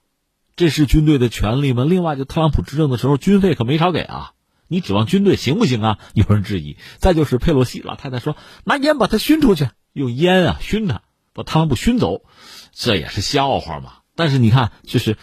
[0.57, 1.85] 这是军队的权利吗？
[1.85, 4.33] 另外，就特朗普执政的时候，军费可没少给啊。
[4.67, 5.99] 你指望军队行不行啊？
[6.15, 6.79] 有人质疑。
[6.97, 8.35] 再就是佩洛西老太太说
[8.65, 11.03] 拿烟把他熏出去，用烟啊熏他，
[11.35, 12.25] 把特朗普熏走，
[12.73, 13.93] 这也是笑话嘛。
[14.15, 15.19] 但是你看，就是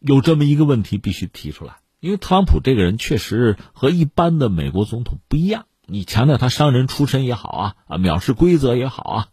[0.00, 5.66] 有这么一个问题必须提出来，因为特朗普这个人确实和一般的美国总统不一样。
[5.86, 9.26] 你强调他商人出身也好啊，啊藐视规则也好啊，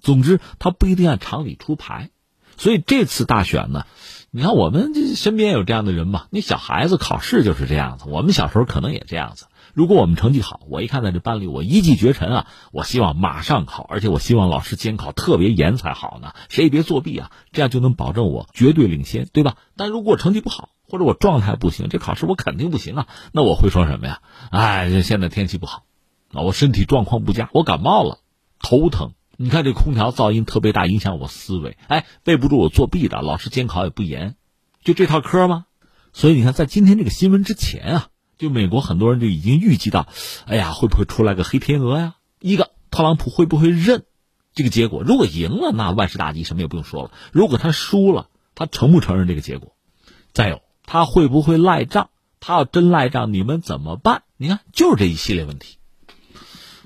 [0.00, 2.10] 总之他不一定按常理出牌。
[2.56, 3.86] 所以这次大选呢，
[4.32, 6.26] 你看我们这身边有这样的人吧？
[6.30, 9.46] 那小孩子考试就是这样子，我们小时候可能也这样子。
[9.72, 12.46] 如果我们成绩好，我一看在这班里，我一骑绝尘啊！
[12.72, 19.56] 我希望马上考，而且我希望老师监考特别严才好呢，谁也别作弊啊，这样就能保证我绝对领先，对吧？
[19.76, 23.08] 但如果我成绩不好，或者我状态不行，这考试我肯定不行啊。
[23.32, 24.20] 那我会说什么呀？
[24.50, 25.84] 哎，现在天气不好，
[26.34, 28.18] 啊，我身体状况不佳，我感冒了，
[28.60, 29.12] 头疼。
[29.38, 31.78] 你看这空调噪音特别大，影响我思维。
[31.88, 34.34] 哎，背不住我作弊的，老师监考也不严，
[34.84, 35.64] 就这套科吗？
[36.12, 40.06] 所以你看，在今天这个新闻之前啊，就美国很多人就已经预计到，
[40.44, 42.16] 哎呀，会不会出来个黑天鹅呀？
[42.38, 44.04] 一个特朗普会不会认
[44.52, 45.02] 这个结果？
[45.02, 49.74] 如果赢了，那万事大吉，什么也不用说了；如果他输了，他承不承认这个结果？
[50.34, 52.08] 再有，他会不会赖账？
[52.40, 54.22] 他要真赖账，你们怎么办？
[54.36, 55.78] 你看，就是这一系列问题。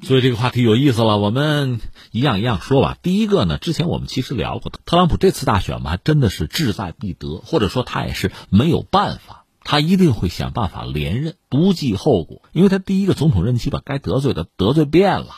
[0.02, 1.80] 所以这个话题有意思了，我们
[2.10, 2.98] 一样一样说吧。
[3.00, 15.28] 第一个呢，之前我们其实聊过，特朗普这次大选嘛，真的是志在必得，或者说他也是没有办法，他一定会想办法连任，不计后果，因为他第一个总统任期把该得罪的得罪遍了。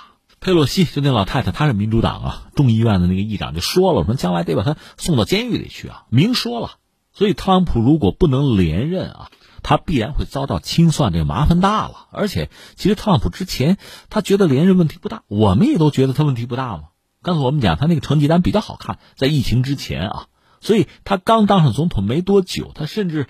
[0.40, 6.73] 佩洛西就那老太太，她是民主党啊，众议院的那个议长就说了，说将来得把她送到监狱里去啊，明说了。
[7.18, 9.31] 所以特朗普如果不能连任啊。
[9.61, 12.07] 他必然会遭到清算，这个麻烦大了。
[12.12, 13.76] 而且，其实特朗普之前
[14.09, 16.85] 他觉得连任问题不大，我们也都觉得他问题不大嘛。
[17.22, 20.26] 刚才我们讲他那个成绩单比较好看，在疫情之前啊，
[20.61, 23.26] 所以他刚当上总统没多久，他甚至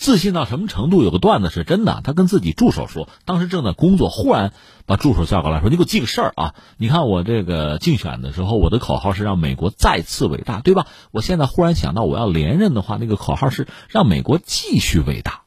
[0.00, 1.02] 自信到什么程度？
[1.02, 4.54] 有个段子是真的，他跟自己助手说，当时正在工作，忽然
[4.86, 6.54] 把助手叫过来说：“你给我记个事儿啊！
[6.78, 10.86] 你看我这个竞选的时候，我的口号是让美国再次伟大，对吧？
[11.10, 15.42] 我现在忽然想到，我要连任的话，那个口号是让美国继续伟大。”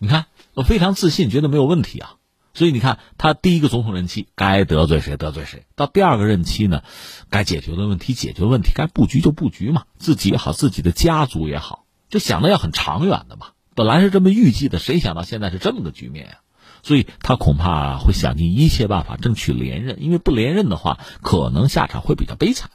[0.00, 2.14] 你看，我非常自信，觉得没有问题啊。
[2.54, 6.82] 所以你看，他第一个总统任期该得罪谁得罪谁，到第二个任期呢，
[7.30, 13.46] 该解决的问题解决问题，该布局就布局嘛，自己也好，自己的家族也好，就想的要很长远的嘛。
[13.78, 16.38] 本来是这么预计的，谁想到现在是这么个局面呀？
[16.82, 22.70] 所以他恐怕会想尽一切办法争取连任，因为不连任的话，可能下场会比较悲惨。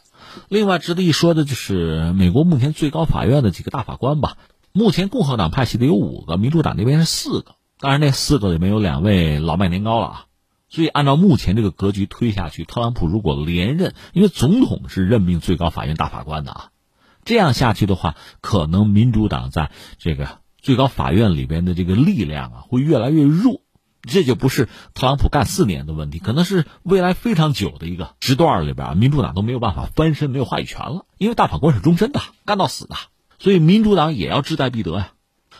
[0.47, 4.37] 另外值得一说的就是美国目前最高法院的几个大法官吧。
[4.71, 7.55] 目前共和党派系的有五个，民主党那边是四个。
[7.79, 10.25] 当然，那四个里面有两位老迈年高了啊。
[10.69, 16.69] 所以，按照目前这个格局推下去，特朗普如果连任，因为总统是任命最高法院大法官的啊，
[17.25, 23.61] 这样下去的话，可能民主党在这个最高法院里边的这个力量啊，会越来越弱。
[24.01, 31.05] 这就不是特朗普干四年的问题，可能是未来非常久的一个时段里边，民主党都没有办法翻身，没有话语权了。
[31.17, 32.95] 因为大法官是终身的，干到死的。
[33.39, 35.11] 所以民主党也要志在必得呀，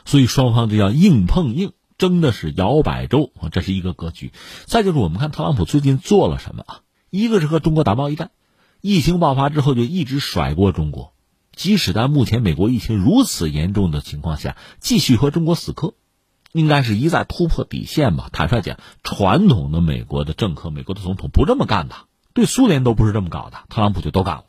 [0.04, 4.34] 所以双方这叫硬碰硬，争的是摇摆州啊这是一个格局。
[4.66, 6.80] 再就是我们看特朗普最近做了什么啊？
[7.10, 8.32] 一个是和中国打贸易战，
[8.82, 11.13] 疫情爆发之后就一直甩锅中国，
[11.56, 15.94] 即使在目前美国疫情如此严重的情况下，继续和中国死磕，
[16.52, 18.30] 应该是一再突破底线吧。
[18.32, 21.96] 坦率讲，传统的美国的政客、美国的总统不这么干的，
[22.34, 24.46] 对苏联都不是这么搞的，特朗普就都干了。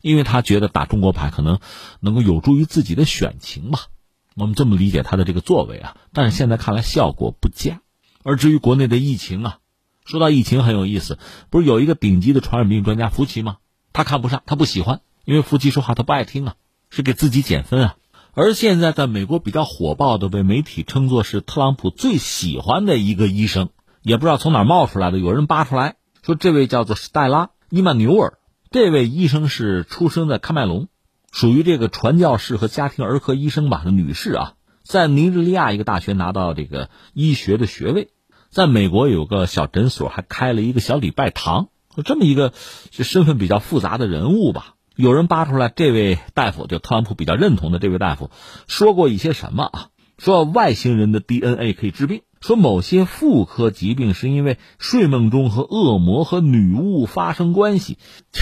[0.00, 1.60] 因为他觉得打中国牌可能
[2.00, 3.86] 能够有助于自己的选情吧，
[4.34, 5.96] 我们这么理解他的这个作为啊。
[6.12, 7.80] 但是现在看来效果不佳。
[8.24, 9.58] 而至于国内的疫情啊，
[10.04, 11.18] 说到疫情很有意思，
[11.50, 13.58] 不是有一个顶级的传染病专家福奇吗？
[13.92, 16.54] 他看不上，他不喜欢，因为夫妻说话他不爱听啊，
[16.90, 17.96] 是给自己减分啊。
[18.34, 23.68] 而现在在美国比较火爆的，被媒体称作是特朗普最喜欢的一个医生，
[24.02, 28.38] 也不知道从哪冒出来的，有人扒出来说这位叫做史黛拉·伊曼纽尔。
[28.70, 30.88] 这位医生是出生在喀麦隆，
[31.30, 38.08] 属于这个传教士和家庭儿科医生吧的，女士啊，在尼日利亚一个大学拿到这个医学的学位，
[38.48, 42.54] 在美国有个小诊所，还开了一个小礼拜堂，就这么一个
[42.90, 44.74] 就身份比较复杂的人物吧。
[44.96, 48.30] 有人扒出来，这位大夫就特朗普比较认同的这位大夫，
[48.68, 49.88] 说过一些什么啊？
[50.18, 52.22] 说外星人的 DNA 可以治病。
[52.40, 57.98] 说某些妇科疾病是因为睡梦中和恶魔和女巫发生关系，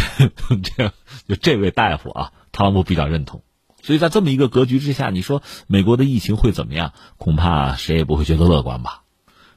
[0.62, 0.92] 这
[1.28, 3.42] 就这位大夫啊，特朗普比较认同。
[3.82, 6.92] 所以在这么一个格局之下，你说美国的疫情会怎么样？
[7.18, 9.02] 恐怕谁也不会觉得乐观吧。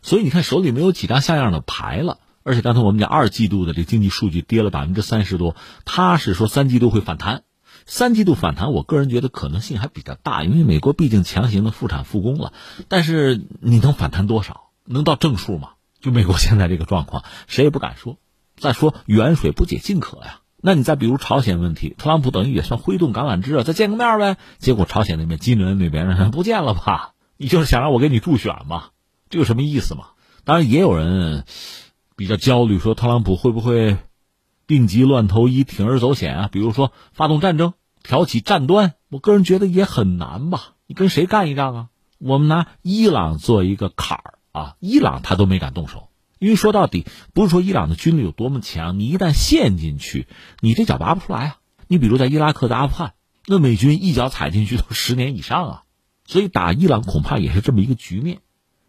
[0.01, 2.19] 所以你看手里没有几张像样的牌了。
[2.43, 7.43] 而且刚才我们讲二季度的这经济数据跌了百分之三十多，他是说三季度会反弹，
[7.86, 12.53] 三季度反弹，我个人觉得可能性还比较大，因为美国毕竟强行的复产复工了。
[12.88, 14.69] 但是你能反弹多少？
[14.86, 15.69] 能到正数吗？
[16.01, 18.17] 就美国现在这个状况，谁也不敢说。
[18.58, 20.41] 再说远水不解近渴呀。
[20.62, 24.38] 那你再比如朝鲜问题，特朗普等于也算挥动橄榄枝啊，再见个面呗。
[24.60, 27.13] 结果朝鲜那边金正恩那边人 不见了吧？
[27.38, 28.89] 你就是想让我给你助选嘛？
[29.29, 30.08] 这有什么意思吗？
[30.45, 31.45] 当然也有人
[32.15, 33.97] 比较焦虑，说特朗普会不会
[34.65, 36.49] 病急乱投医、铤而走险啊？
[36.52, 37.73] 比如说发动战争、
[38.04, 38.93] 挑起战端。
[39.10, 40.73] 我个人觉得也很难吧？
[40.88, 41.89] 你跟谁干一仗啊？
[42.17, 46.10] 我们拿伊朗做一个坎儿啊，伊朗他都没敢动手。
[46.39, 50.28] 因为说到底，不是说伊朗的军力有多么强，你一旦陷进去，
[50.62, 51.58] 你这脚拔不出来啊！
[51.88, 53.13] 你比如在伊拉克、在阿富汗，
[53.45, 55.84] 那美军一脚踩进去都十年以上啊，
[56.26, 58.39] 所以打伊朗恐怕也是这么一个局面。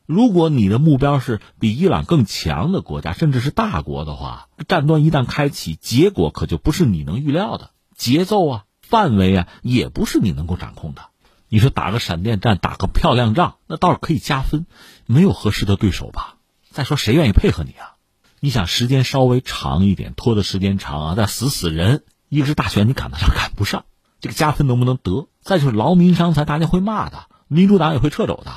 [0.06, 11.02] 如果你的目标是比伊朗更强的国家，甚至是大国的话，战端一旦开启，结果可就不是你能预料的，节奏啊、范围啊，也不是你能够掌控的。
[11.48, 14.66] 你说打个闪电战，打个漂亮仗，那倒是可以加分，
[15.06, 16.34] 没有合适的对手吧？
[16.70, 17.94] 再说谁愿意配合你啊？
[18.40, 23.86] 你想时间稍微长一点，拖的时间长啊，再死死人，一个是大选你赶得上赶不上，
[24.20, 25.28] 这个加分能不能得？
[25.40, 28.52] 再就是劳民伤财，大家会骂的，民主党也会撤走的。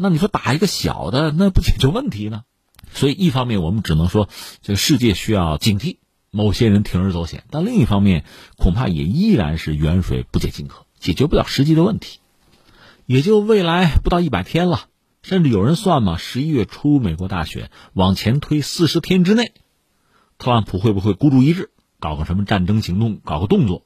[0.00, 2.44] 那你说打一个小的，那不解决问题呢？
[2.92, 4.28] 所以一方面我们只能说，
[4.62, 5.98] 这个世界需要警惕
[6.30, 8.24] 某些人铤而走险，但另一方面
[8.56, 12.18] 恐怕也依然是远水不解近渴，解决不了实际的问题。
[13.04, 14.86] 也就未来不到一百天了。
[15.22, 19.52] 甚至有人算嘛，十一月初美国大选往前推四十天之内，
[20.38, 23.84] 特朗普会不会孤注一掷，搞个什么战争行动，搞个动作？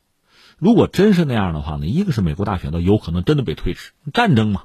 [0.59, 1.87] 如果真是那样的话呢？
[1.87, 4.63] 一个是美国大选都有可能真的被推迟，战争嘛。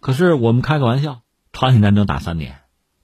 [0.00, 1.20] 可是我们开个玩笑，
[1.52, 2.60] 朝鲜战争打三年，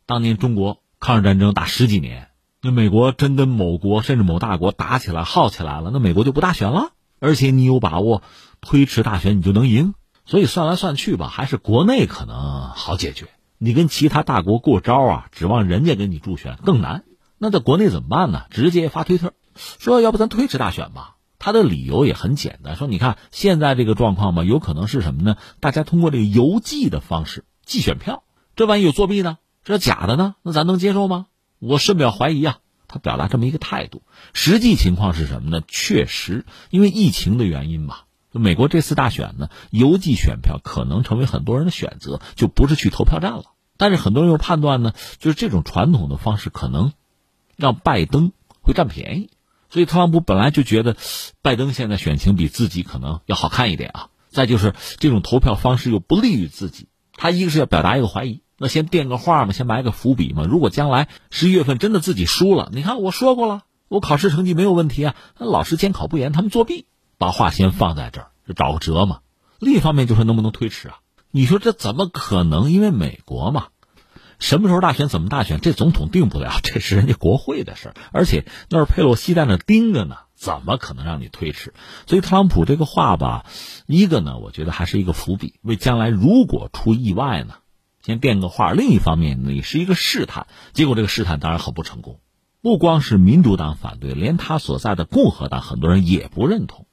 [0.07, 2.29] 当年中国抗日战争打十几年，
[2.63, 6.93] 那美国真跟某国甚至某大国打起来、耗起来了，那美国就不大选了？
[7.21, 8.23] 而且你有把握
[8.61, 9.95] 推迟大选你就能赢？
[10.25, 13.29] 所以算来算去吧，还是国内可能好解决。
[13.59, 17.05] 你跟其他大国过招啊，指望人家给你助选更难。
[17.39, 18.45] 那在国内怎么办呢？
[18.51, 21.16] 直接发推特，说要不咱推迟大选吧。
[21.39, 25.37] 他的理由也很简单，说你看现在这个状况吧，有可能是什么呢？
[25.61, 28.23] 大家通过这个邮寄的方式寄选票，
[28.55, 29.39] 这万一有作弊呢？
[29.65, 30.37] 这假的呢？
[30.43, 31.27] 那咱能接受吗？
[31.59, 32.59] 我深表怀疑啊。
[32.89, 35.61] 他表达这么一个态度，实际情况是什么呢？
[35.67, 38.05] 确实因为疫情的原因吧。
[38.31, 43.47] 美国这次大选呢，邮寄选票可能成为很多人的选择，就不是去投票站了。
[43.77, 46.93] 但是很多人又判断呢，就是这种传统的方式可能
[47.57, 48.31] 让拜登
[48.63, 49.31] 会占便宜，
[49.77, 50.97] 所以特朗普本来就觉得
[51.43, 54.09] 拜登现在选情比自己可能要好看一点啊。
[54.31, 60.45] 再就是这种投票方式又不利于自己，他一个是要表达一个怀疑，那先垫个话嘛，先埋个伏笔嘛。
[60.45, 66.87] 如果将来十一月份真的自己输了，你看我说过了，我考试成绩没有问题啊，那老师监考不严，他们作弊。
[67.19, 69.19] 把话先放在这儿，就找个辙嘛。
[69.59, 71.01] 另一方面就是能不能推迟啊？
[71.31, 72.73] 你说这怎么可能？
[72.73, 73.67] 因为美国嘛，
[74.39, 77.95] 什么时候大选怎么大选，这总统定不了，这是人家国会的事儿。
[78.13, 81.73] 而且那是佩洛西在那盯着呢，怎么可能让你推迟？
[82.07, 83.47] 所以特朗普这个话吧，
[83.87, 87.55] 一个呢，我觉得还是一个伏笔，为将来如果出意外呢，
[88.05, 88.73] 先垫个话。
[88.73, 92.21] 另一方面，你是一个试探，结果这个试探当然很不成功。
[92.61, 96.87] 不光是民主党反对，连他所在的共和党很多人也不认同。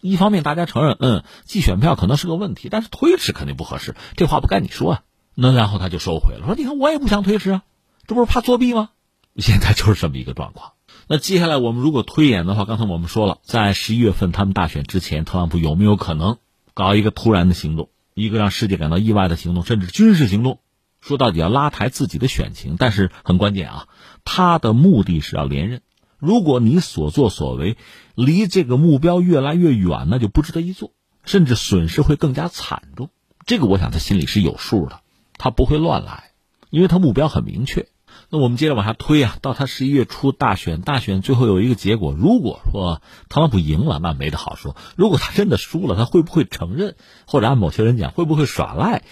[0.00, 5.02] 一方面，大家承认，嗯，寄选票可能是个问题，但是推迟肯定不合适，这话不该你说啊。
[5.38, 7.62] 那然后他就收回了，说你看我也不想推迟啊，
[8.06, 8.88] 这不是怕作弊吗？
[9.36, 10.72] 现在就是这么一个状况。
[11.08, 16.38] 那接下来我们如果推演的话，刚才我们说了，在十一月份他们大选之前，特朗普有没有可能
[16.72, 20.58] 搞一个突然的行动，一个让世界感到意外的行动，甚至军事行动？
[21.02, 23.88] 说到底要拉抬自己的选情，但是很关键啊，
[24.24, 25.82] 他的目的是要连任。
[26.18, 27.76] 如果你所作所为
[28.14, 30.92] 离这个目标越来越远，那就不值得一做，
[31.26, 33.10] 甚至损失会更加惨重。
[33.44, 35.00] 这个我想他心里是有数的，
[35.38, 36.32] 他不会乱来，
[36.70, 37.86] 因为他目标很明确。
[38.28, 46.96] 那我们接着往下推啊，到他十一月初大选，大选最后有一个结果，如果说特朗普赢了，那没得好说；如果他真的输了，他会不会承认，
[47.26, 49.04] 或者按某些人讲，会不会耍赖？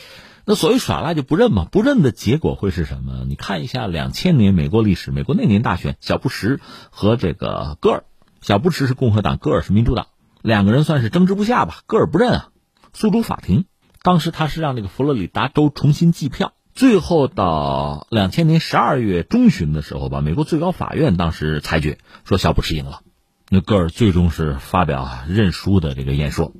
[0.47, 1.67] 那所谓耍赖就不认嘛？
[1.71, 3.25] 不认的结果会是什么？
[3.25, 6.59] 你看一下两千年美国历史，美国那年大选，小布什
[6.91, 8.05] 和这个戈尔，
[8.41, 10.09] 小布什是共和党，戈尔是民主党，
[10.43, 11.83] 两个人算是争执不下吧。
[11.87, 12.49] 戈尔不认啊，
[12.93, 13.65] 诉诸法庭。
[14.05, 23.01] 当时他是让这个佛罗里达州重新计票，最后到两千年十二月中旬的时候吧，美国最高法院当时裁决说小布什赢了，
[23.49, 26.53] 那戈尔最终是发表认输的这个演说，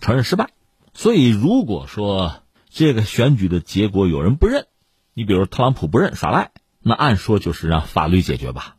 [0.00, 0.48] 承认失败。
[0.94, 2.36] 所以如果说。
[2.68, 4.66] 这个选举的结果有人不认，
[5.14, 6.50] 你比如特朗普不认耍赖，
[6.82, 8.76] 那按说就是让法律解决吧。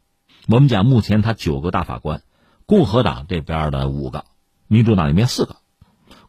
[0.47, 2.21] 我们讲目前他九个大法官，
[2.67, 4.25] 共和党这边的五个，
[4.67, 5.55] 民主党那边四个，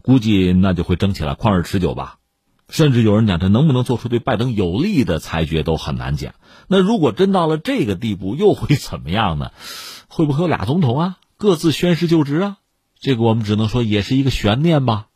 [0.09, 2.17] 估计那就会争起来旷日持久吧。
[2.71, 6.33] 甚至有人讲，这能不能做出对拜登有利的裁决都很难讲。
[6.67, 9.53] 那如果真到了这个地步，又会怎么样呢？
[10.09, 12.57] 会不会有俩总统啊，各自宣誓就职啊？
[12.99, 15.09] 这个我们只能说也是一个悬念吧。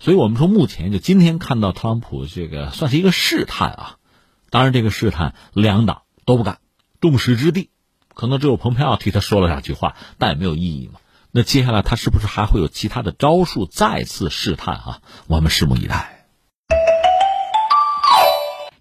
[0.00, 3.96] 所以我们说，目前就今天看到特朗普这个算是一个试探啊。
[4.50, 6.58] 当然，这个试探两党都不干，
[7.00, 7.70] 众矢之的，
[8.14, 10.98] 可能只有蓬佩奥替他说了两句话，但也没有意义嘛。
[11.36, 15.00] 那接下来他是不是还会有其他的招数再次试探啊？
[15.26, 16.28] 我们拭目以待。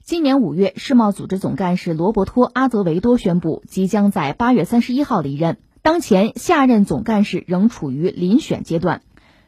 [0.04, 5.58] 今年五月，世贸组织总干事罗伯托·阿泽维多宣布，即将在八月三十一号离任。
[5.82, 9.02] 当前，下任总干事仍处于遴选阶段。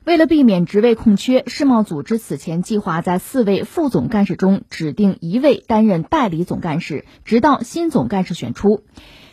[0.03, 8.83] 为了避免职位空缺，世贸组织此前计划在四位副总干事中指定一位担任代理总干事，直到新总干事选出。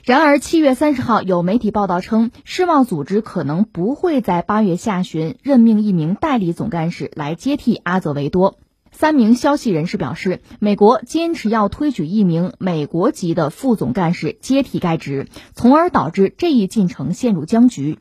[0.05, 8.59] 然而，七月三十号，有媒体报道称，世贸组织可能不会在八月下旬任命一名代理总干事来接替阿泽维多。
[8.91, 18.01] 三名消息人士表示，美国坚持要推举一名美国籍的副总干事接替该职，从而导致这一进程陷入僵局。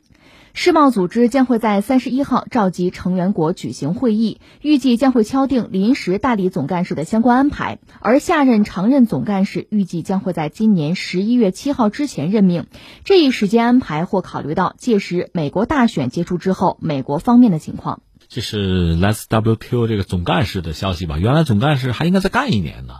[0.54, 12.66] 世贸组织将会在三十一号召集成员国举行会议，预计将会敲定临时代理总干事的相关安排，而下任常任总干事预计将会在今年十一月七号之前任命。
[13.02, 18.02] 这一时间安排或考虑到届时美国大选结束之后美国方面的情况。
[18.28, 21.18] 这是来自 WTO 这个总干事的消息吧？
[21.18, 22.94] 原来总干事还应该再干一年呢。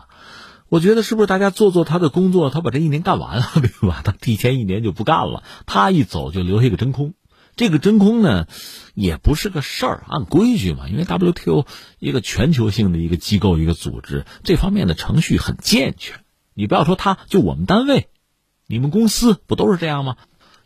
[0.70, 4.00] 我觉得是不是大家做做他的工作，他把这一年干完了，对吧？
[4.02, 7.12] 他提前一年就不干了，他一走就留下一个真空。
[7.56, 8.46] 这个真空呢，
[8.94, 10.88] 也不是个事儿，按规矩嘛。
[10.88, 11.66] 因为 WTO
[11.98, 16.24] 一个全球性的一个机构、一个组织，这方面的程序很健全。
[16.54, 18.08] 你不要说他，就我们单位、
[18.66, 20.16] 你们公司不都是这样吗？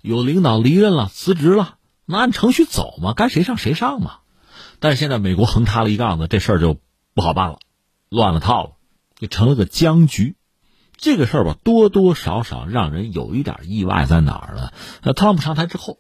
[0.03, 4.19] 有领导离任了、辞职了，那按程序走嘛，该谁上谁上嘛。
[4.79, 6.79] 但是现在美国横插了一杠子，这事儿就
[7.15, 7.59] 不好办了，
[8.09, 8.71] 乱了套了，
[9.19, 10.37] 就成了个僵局。
[10.97, 14.71] 这个事儿吧，多多少少让人有一点意外，在哪儿呢？
[15.03, 15.99] 那特朗普上台之后，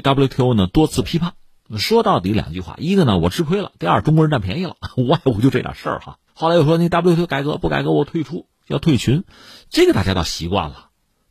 [0.00, 1.34] 对 WTO 呢多次批判，
[1.76, 6.18] 说到底两句话：一个呢我吃亏了，第二中国人占便宜了，无外乎就这点事儿哈。
[6.34, 9.24] 后来又说那 WTO 改革不改革我退出，要退群，
[9.70, 10.88] 这个大家倒习惯了。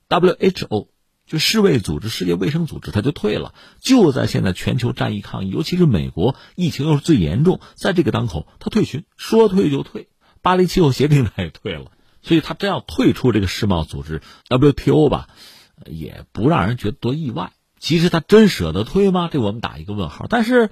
[0.10, 0.88] WHO。
[1.28, 3.54] 就世卫组织、世界卫生组织，他就退了。
[3.80, 10.10] 就在现在，全球战役抗疫，尤其是美国疫情又是最严重，在这个当口，他退群，说退就退。
[10.42, 11.92] 巴黎气候协定他也退了，
[12.22, 15.30] 所以他真要退出这个世贸组织 WTO 吧，
[15.86, 17.54] 也不让人觉得多意外。
[17.82, 19.28] 其实他真舍得退吗？
[19.32, 20.28] 这我们打一个问号。
[20.30, 20.70] 但是，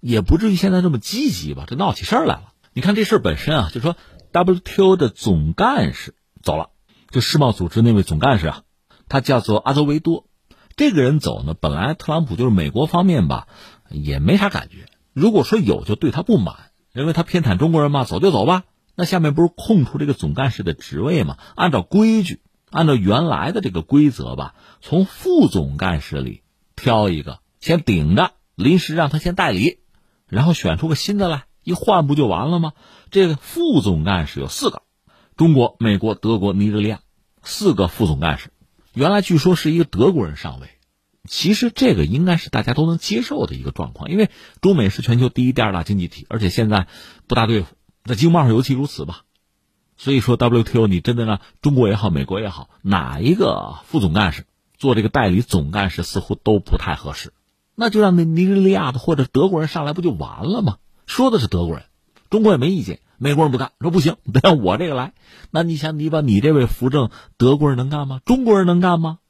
[0.00, 1.64] 也不至于现在这么积极吧？
[1.68, 2.54] 这闹起事儿来了。
[2.72, 3.94] 你看这事儿本身啊，就说
[4.32, 6.70] WTO 的总干事走了，
[7.10, 8.62] 就世贸组织那位总干事啊。
[9.06, 10.26] 他叫做阿泽维多，
[10.76, 13.48] 这个人走呢，本来特朗普就是美国方面吧，
[13.90, 14.86] 也没啥感觉。
[15.12, 18.64] 如果说有，就对他不满，认为他偏袒中国人嘛，走就走吧。
[18.94, 21.36] 那下面不是空出这个总干事的职位嘛？
[21.54, 22.40] 按照规矩，
[22.70, 26.42] 按照原来的这个规则吧，从副总干事里
[26.76, 29.80] 挑一个，先顶着，临时让他先代理，
[30.28, 32.74] 然后选出个新的来，一换不就完了吗？
[33.10, 34.82] 这个副总干事有四个，
[35.36, 37.00] 中国、美国、德国、尼日利亚，
[37.42, 38.50] 四个副总干事。
[38.92, 40.68] 原来据说是一个德国人上位，
[41.28, 46.86] 其实这个应该是大家都能接受的一个状况，因为中美是全球第一、第二大经济体，而且现在
[47.26, 47.74] 不大对付，
[48.04, 49.22] 在经贸上尤其如此吧。
[49.98, 54.44] 所以说 WTO 你真的让中国也好，美国也好，哪一个副总干事
[54.76, 57.32] 做这个代理总干事似乎都不太合适，
[57.74, 60.76] 那就让那尼日利亚的或者德国人上来不就完了吗？
[61.06, 61.84] 说的是德国人，
[62.30, 63.00] 中国也没意见。
[63.18, 65.14] 美国人不干，说不行， 得让我这个来。
[65.50, 68.20] 那你想，你把你这位扶正，德国人能干吗？
[68.26, 69.20] 中国人能干吗？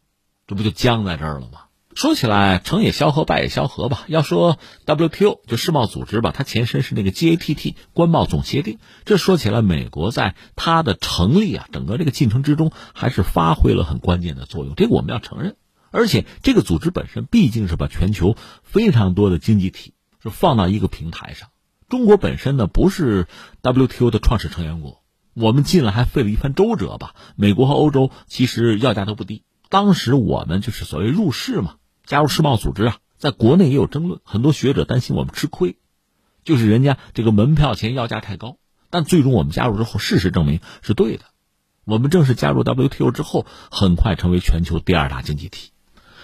[0.49, 1.66] 这不就僵在这儿了吗？
[1.97, 4.05] 说起来，成也萧何，败也萧何吧。
[4.07, 8.79] 要说 WTO 就世贸组织吧，它前身是那个 GATT 关贸总协定。
[9.07, 14.75] 这说起来，美国在它的成立啊，整个这个进程之中，还是发挥了很关键的作用。
[14.75, 15.57] 这个我们要承认。
[15.91, 21.49] 而且，这个组织本身毕竟是把全球非常多的经济体是放到一个平台上。
[21.89, 23.27] 中国本身呢不是
[23.63, 25.01] WTO 的创始成员国，
[25.33, 27.15] 我们进来还费了一番周折吧。
[27.37, 31.77] 美国和欧洲其实要价都不低，当时我们就是所谓入世嘛，
[32.07, 35.77] 加入世贸组织啊，在国内也有争论，很多学者担心我们吃亏，
[36.45, 38.59] 就是人家这个门票钱要价太高。
[38.89, 41.25] 但最终我们加入之后，事实证明是对的，
[41.85, 45.73] 我们正式加入 WTO 之后，很快成为全球第二大经济体。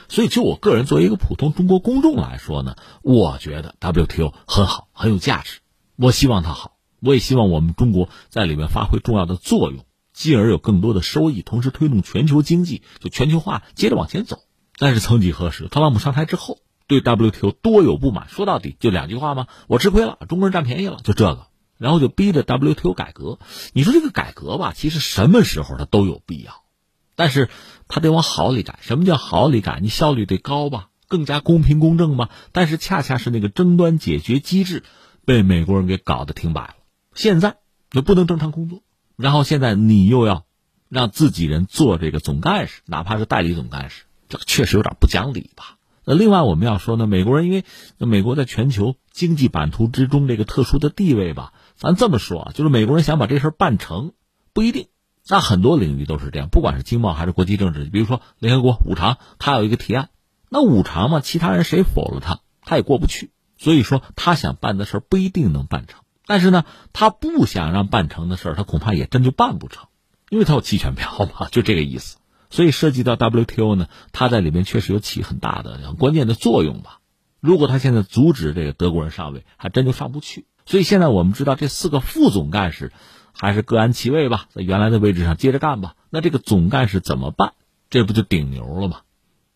[0.08, 5.60] 所以，就我个人作为一个普通中国公众来说呢，我觉得 WTO 很好，很有价值。
[5.96, 14.38] 我希望它好，我也希望我们中国在里面发挥重要的作用，进而有更多的收益，同时推动全球经济就全球化接着往前走。
[14.82, 16.58] 但是，曾几何时，特朗普上台之后，
[16.88, 18.28] 对 WTO 多有不满。
[18.28, 19.46] 说到底就两句话吗？
[19.68, 21.46] 我吃亏了，中国人占便宜了，就这个。
[21.78, 23.38] 然后就逼着 WTO 改革。
[23.74, 26.64] 你说这个改革吧，其实什么时候它都有必要，
[27.14, 27.48] 但是
[27.86, 28.80] 它得往好里改。
[28.82, 29.78] 什么叫好里改？
[29.80, 32.28] 你效率得高吧，更加公平公正吧。
[32.50, 34.82] 但是恰恰是那个争端解决机制
[35.24, 36.74] 被美国人给搞得停摆了。
[37.14, 37.58] 现在
[37.88, 38.82] 就不能正常工作，
[39.14, 40.44] 然后现在你又要
[40.88, 45.76] 让自己人做这个总干事，哪怕是代理总干事，这个确实有点不讲理吧？
[46.06, 47.64] 那另外我们要说呢，美国人因为
[47.98, 51.52] 美国在全球经济版图之中这个特殊的地位吧。
[51.76, 54.12] 咱这么说啊，就是美国人想把这事儿办成，
[54.54, 54.86] 不一定。
[55.28, 57.84] 那很多领域都是这样，不管是经贸还是国际政治。
[57.84, 60.08] 比如说联合国五常，他有一个提案，
[60.48, 63.32] 那五常嘛，其他人谁否了他，他也过不去。
[63.58, 66.00] 所以说，他想办的事儿不一定能办成。
[66.26, 66.64] 但是呢，
[66.94, 69.88] 他不想让办成的事儿，他恐怕也真就办不成，
[70.30, 72.16] 因为他有弃权票嘛，就这个意思。
[72.52, 77.00] 所以涉及到 WTO 呢，他在里面确实有起很大的、很关键的作用吧。
[77.40, 80.46] 如果他现在阻止这个德国人上位，还真就上不去。
[80.64, 82.92] 所以现在我们知道，这四个副总干事
[83.32, 85.96] 还是各安其位吧，在原来的位置上接着干吧。
[86.10, 87.54] 那这个总干事怎么办？
[87.90, 89.00] 这不就顶牛了吗？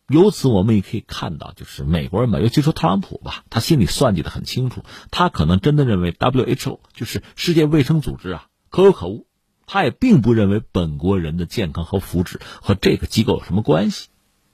[0.08, 9.26] 由此我们也可以看到，就是美国人吧，尤其说特朗普吧，他心里算计的很清楚，他可能真的认为 WHO 就是世界卫生组织啊可有可无，
[9.66, 14.08] 他也并不认为本国人的健康和福祉和这个机构有什么关系。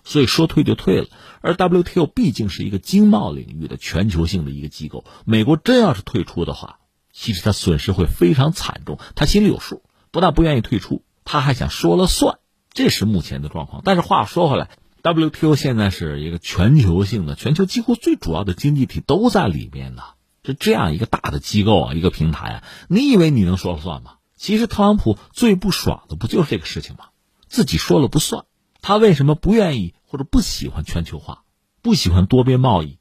[0.04, 1.06] 所以说退就退了，
[1.42, 6.80] 而 WTO 毕竟是一个经贸领域的全球性的一个机构，美国真要是退出的话，
[7.12, 12.40] 其实他损失会非常惨重，他心里有数，不但不愿意退出，他还想说了算，
[12.72, 13.82] 这是目前的状况。
[13.84, 14.70] 但是话说回来
[15.04, 20.02] ，WTO 现在是一个全球性的，全球几乎最主要的经济体都在里面呢，
[20.44, 24.14] 是这样一个大的机构啊，一个平台啊，你以为你能说了算吗？
[24.42, 27.10] 其实特朗普最不爽的不就是这个事情吗？
[27.46, 28.44] 自己说了不算。
[28.80, 31.44] 他为什么不愿意或者不喜欢全球化，
[31.80, 32.98] 不喜欢多边贸易？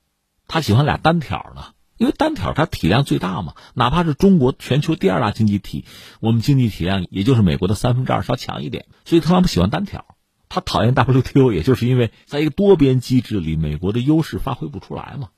[0.47, 1.73] 他喜欢俩单挑呢？
[1.97, 3.55] 因为单挑它体量最大嘛。
[3.73, 5.83] 哪怕是中国全球第二大经济体，
[6.19, 8.85] 我们经济体量也就是美国的三分之二，稍强一点。
[9.03, 10.05] 所以特朗普喜欢单挑，
[10.47, 15.29] 他讨厌 WTO，也就是因为在一个多边机制里，美国的优势发挥不出来嘛。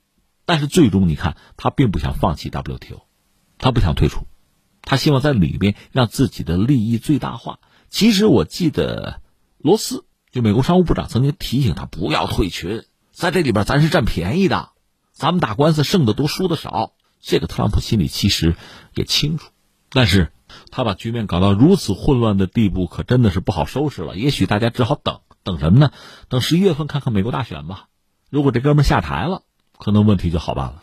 [0.43, 3.03] 但是最终你看，他并不想放弃 WTO，
[3.57, 4.27] 他不想退出，
[4.83, 7.59] 他希望在里边让自己的利益最大化。
[7.89, 9.19] 其实我记得
[9.57, 10.05] 罗斯。
[10.31, 14.71] 就美国商务部长曾经提醒他不要退群，在这里边咱是占便宜的，
[15.11, 16.93] 咱们打官司胜的多输的少。
[17.21, 18.55] 这个特朗普心里其实
[18.95, 19.51] 也清楚，
[19.91, 20.31] 但是
[20.71, 24.17] 他把局面搞到如此混乱的地步，可真的是不好收拾了。
[24.17, 25.91] 也许大家只好等等什么呢？
[26.29, 27.85] 等十一月份看看美国大选吧。
[28.31, 29.43] 如果这哥们下台了，
[29.77, 30.82] 可能问题就好办了。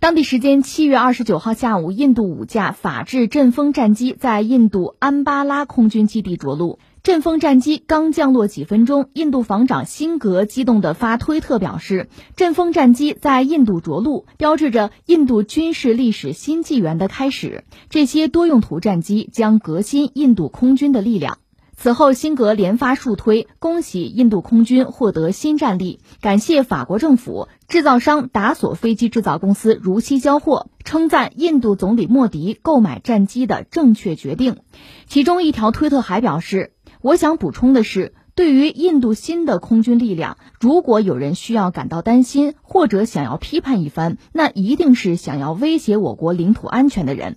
[0.00, 6.78] 当地时间七月二十九号下午，印度五架法制阵风战机在印度安巴拉空军基地着陆。
[7.02, 17.64] 阵风战机刚降落几分钟，印度防长辛格激动地发推特表示：“阵风战机在印度着陆，标志着印度军事历史新纪元的开始。
[17.90, 21.36] 这些多用途战机将革新印度空军的力量。”
[21.82, 34.58] 此后，辛格连发数推，恭喜印度空军获得新战力，感谢法国政府、制造商达索飞机制造公司如期交货，称赞印度总理莫迪购买战机的正确决定。
[35.06, 36.72] 其中一条推特还表示。
[37.00, 47.36] 我想补充的是，对于印度新的空军力量，如果有人需要感到担心或者想要批判一番，那一定是想要威胁我国领土安全的人。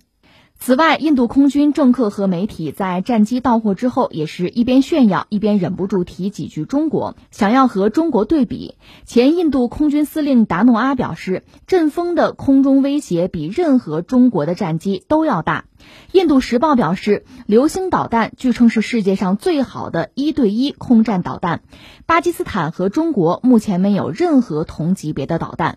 [0.64, 8.76] 此外，印度空军政客和媒体在战机到货之后，也是一边炫耀一边忍不住提几句中国，想要和中国对比。
[9.04, 15.66] 前印度空军司令达诺阿表示，阵风的空中威胁比任何中国的战机都要大。
[16.12, 21.60] 印度时报表示，流星导弹据称是世界上最好的一对一空战导弹。
[22.06, 25.76] 巴基斯坦和中国目前没有任何同级别的导弹。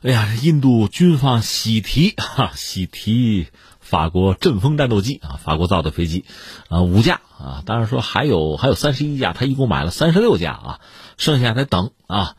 [0.00, 3.48] 哎呀，印度军方喜提哈，喜提。
[3.88, 6.26] 法国阵风战斗机啊，法国造的飞机，
[6.68, 10.80] 啊五架啊，当然说还有还有三十一架，他一共买了三十六架啊，
[11.16, 12.36] 剩下得等啊。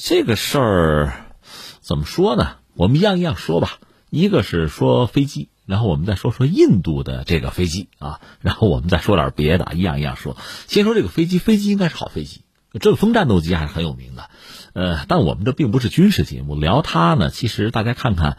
[0.00, 1.26] 这个事儿
[1.80, 2.58] 怎么说呢？
[2.74, 3.80] 我们一样一样说吧。
[4.08, 10.36] 一个是说飞机，然后我们再说说印度的这个飞机啊，然后我们再说点别的，一样一样说。
[10.68, 12.42] 先说这个飞机，飞机应该是好飞机，
[12.80, 14.30] 阵风战斗机还是很有名的。
[14.74, 18.38] 呃，但我们这并不是军事节目，聊它呢，其实大家看看。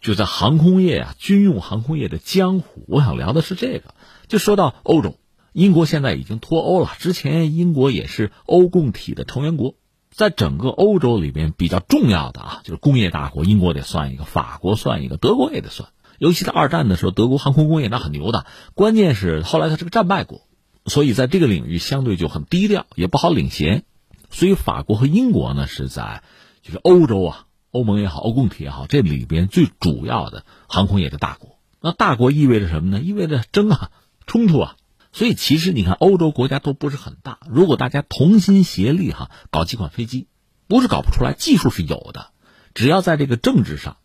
[0.00, 3.94] 就在航空业啊，军用航空业的江湖，我想聊的是这个。
[4.28, 5.16] 就说到欧洲，
[5.52, 6.90] 英国现在已经脱欧了。
[6.98, 9.74] 之前英国也是欧共体的成员国，
[10.10, 15.90] 在整个欧洲里边比较重要的啊，就是工业大国，英国得算一个，法国算一个，德国也得算。
[16.18, 18.46] 尤其在二战的时候，德国航空工业那很牛的。
[18.74, 20.42] 关键是后来它是个战败国，
[20.86, 23.84] 所以在这个领域相对就很低调，也不好领衔。
[24.30, 26.22] 所以法国和英国呢是在
[26.62, 31.58] 就是欧洲啊，欧盟也好，欧共体也好，这里边最主要的航空业的大国。
[31.80, 33.00] 那大国意味着什么呢？
[33.00, 33.90] 意味着争啊，
[34.26, 34.76] 冲突啊。
[35.12, 40.28] 所以其实你看，欧洲国家都不是很大，如果大家同心协力哈，搞几款飞机，
[40.68, 42.30] 不是搞不出来，技术是有的，
[42.74, 43.96] 只要在这个政治上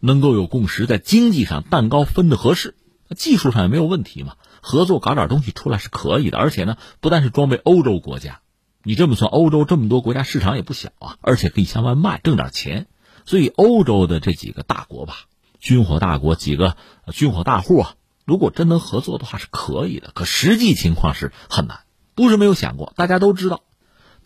[0.00, 2.74] 能够有共识，在经济上蛋糕分的合适，
[3.16, 4.34] 技术上也没有问题嘛。
[4.60, 8.40] 合作搞点东西出来是可以的，而且呢，不但是装备欧洲国家，
[8.82, 12.88] 你这么算，欧洲这么多国家市场也不小啊，而且可以向外卖挣点钱。
[13.24, 15.26] 所以欧洲的这几个大国吧，
[15.58, 16.76] 军火大国几个
[17.12, 17.94] 军火大户啊。
[18.24, 21.80] 如果真能合作的话是可以的，可实际情况是很难。
[22.14, 23.62] 不是没有想过，大家都知道。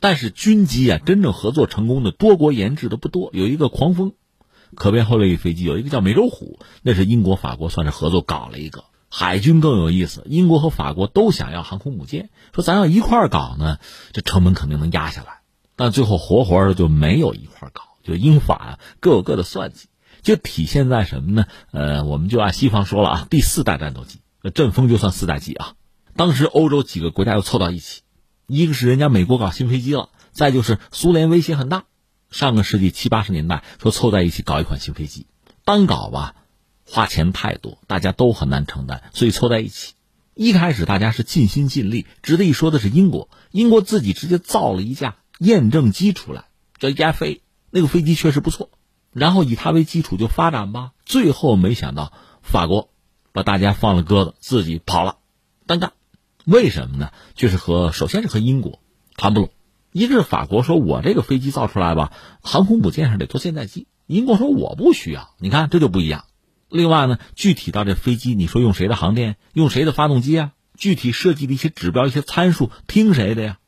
[0.01, 3.31] 但是军机啊，真正合作成功的多国研制的不多。
[3.33, 4.13] 有一个狂风
[4.75, 8.85] 可变后掠翼飞机，有一个叫美洲虎，那是英国、法国算是合作搞了一个。
[9.09, 13.79] 海军更有意思，英国和法国都想要航空母舰，说咱要一块搞呢，
[14.13, 15.41] 这成本肯定能压下来。
[15.77, 19.89] 但最后活活的就没有一块搞，就英法啊各有各的算计。
[20.23, 21.47] 就体现在什么呢？
[21.73, 24.21] 呃，我们就按西方说了啊，第四代战斗机，
[24.55, 25.75] 阵风就算四代机啊。
[26.17, 28.03] 当时欧洲几个国家又凑到一起，
[28.47, 31.85] 一个是人家美国搞新飞机了，再就是苏联威胁很大。
[32.31, 35.27] 上个世纪七八十年代说凑在一起搞一款新飞机，
[35.65, 36.37] 单搞吧，
[36.87, 39.95] 花钱太多，大家都很难承担，所以凑在一起。
[40.35, 46.47] 一开始大家是尽心尽力，值得一说的是英国，英国自己直接造了一架验证机出来，
[46.79, 47.41] 叫 EFA，
[47.75, 48.71] 那个飞机确实不错。
[49.11, 52.91] 然后以它为基础就发展吧，最后没想到法国
[53.33, 55.17] 把大家放了鸽子，自己跑了，
[55.67, 55.93] 单干。
[56.45, 57.11] 为什么呢？
[57.35, 58.79] 就是和首先是和英国
[59.17, 59.51] 谈不拢。
[59.91, 62.13] 一个是法国说我这个飞机造出来吧，
[62.43, 65.35] 航空母舰上得做现代机，英国说我不需要。
[65.41, 66.27] 你看这就不一样。
[66.69, 70.53] 另外呢，具体到这飞机，你说用谁的航电，用谁的发动机啊？
[70.77, 73.59] 具体设计的一些指标、一些参数，听谁的呀？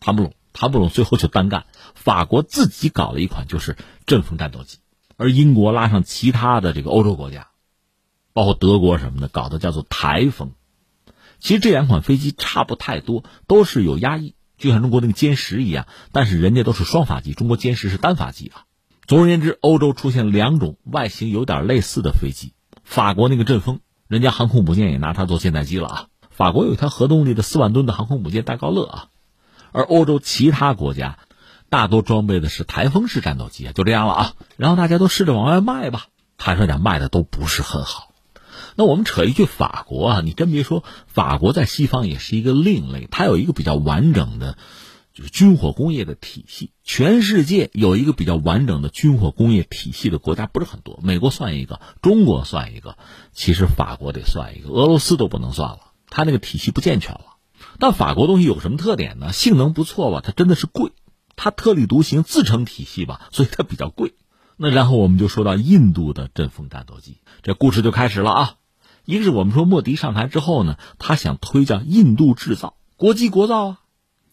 [0.00, 1.66] 谈不拢，谈不拢，最后就单干。
[1.94, 3.76] 法国自己搞了一款就是
[4.06, 4.78] 阵风战斗机。
[5.16, 7.48] 而英国拉上其他的这个欧洲国家，
[8.32, 10.52] 包括德国什么的，搞的叫做台风。
[11.38, 15.86] 其实这两款飞机差不太多，都是有压抑，就像中国那个歼十一样。
[16.10, 18.64] 但是人家都是双发机，中国歼十是单发机啊。
[19.06, 22.54] 总而言之，欧洲出现两种外形有点类似的飞机。
[22.82, 26.06] 法国那个阵风，人家航空母舰也拿它做舰载机了啊。
[26.30, 29.08] 法国有一条核动力的四万吨的航空母舰戴高乐啊，
[29.74, 31.18] 而欧洲其他国家。
[31.70, 34.32] 大多装备的是台风式战斗机啊，就这样了啊。
[34.56, 36.06] 然后大家都试着往外卖吧，
[36.38, 38.12] 坦率讲卖的都不是很好。
[38.76, 44.56] 那我们扯一句法国啊，你真别说，法国在西方也是一个另类，它有一个比较完整的，
[45.14, 46.70] 就是军火工业的体系。
[46.84, 52.96] 全世界有一个比较完整的军火工业体系的国家不是很多，美国算一个，中国算一个，
[53.32, 57.33] 其实法国得算一个，俄罗斯都不能算了，它那个体系不健全了。
[57.78, 59.32] 但法国东西有什么特点呢？
[59.32, 60.92] 性能不错吧，它真的是贵。
[61.36, 64.14] 它特立独行，自成体系吧， 所以它比较贵。
[64.56, 68.54] 那然后我们就说到印度的阵风战斗机，这故事就开始了啊。
[69.04, 73.80] 一个是我们说莫迪上台之后呢，他想推叫印度制造，国机国造啊。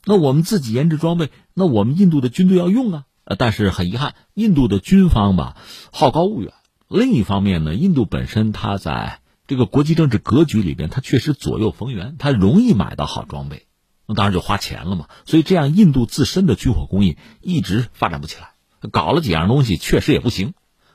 [0.06, 3.04] 那我们自己研制装备，那我们印度的军队要用啊。
[3.24, 5.58] 呃，但是很遗憾，印度的军方吧
[5.92, 6.54] 好高骛远。
[6.88, 9.20] 另一方面呢，印度本身它在
[9.52, 13.68] 这个国际政治格局里边，它确实左右逢源，它容易买到好装备。
[14.08, 18.54] 那当然就花钱了嘛，所以这样印度自身的军火工业一直发展不起来，
[18.91, 20.54] 搞了几样东西确实也不行，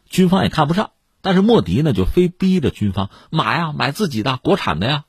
[0.09, 0.93] 军方也看不上。
[1.21, 5.05] 但是莫迪呢就非逼着军方买呀，买自己的国产的呀，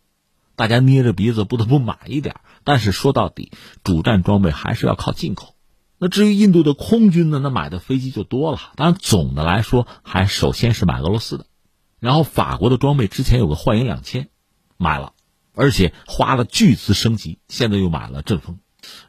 [0.57, 2.41] 大家捏着鼻子不得不买一点。
[2.65, 5.55] 但是说到底，主战装备还是要靠进口。
[5.99, 8.59] 那至于印度的空军呢，那买的飞机就多了。
[8.75, 11.45] 当然总的来说还首先是买俄罗斯的，
[11.99, 14.29] 然后法国的装备之前有个幻影两千，
[14.77, 15.13] 买了。
[15.59, 18.59] 而且花了巨资升级，现在又买了阵风。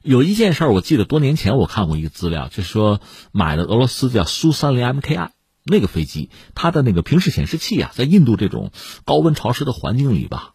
[0.02, 3.00] 有一件事我记得多年前我看过一个资料，就是说
[3.32, 5.28] 买的俄罗斯叫苏三零 MKI
[5.64, 8.72] 那个飞机，它的那个平视显示器啊，在印度这种
[9.04, 10.54] 高温潮湿的环境里吧，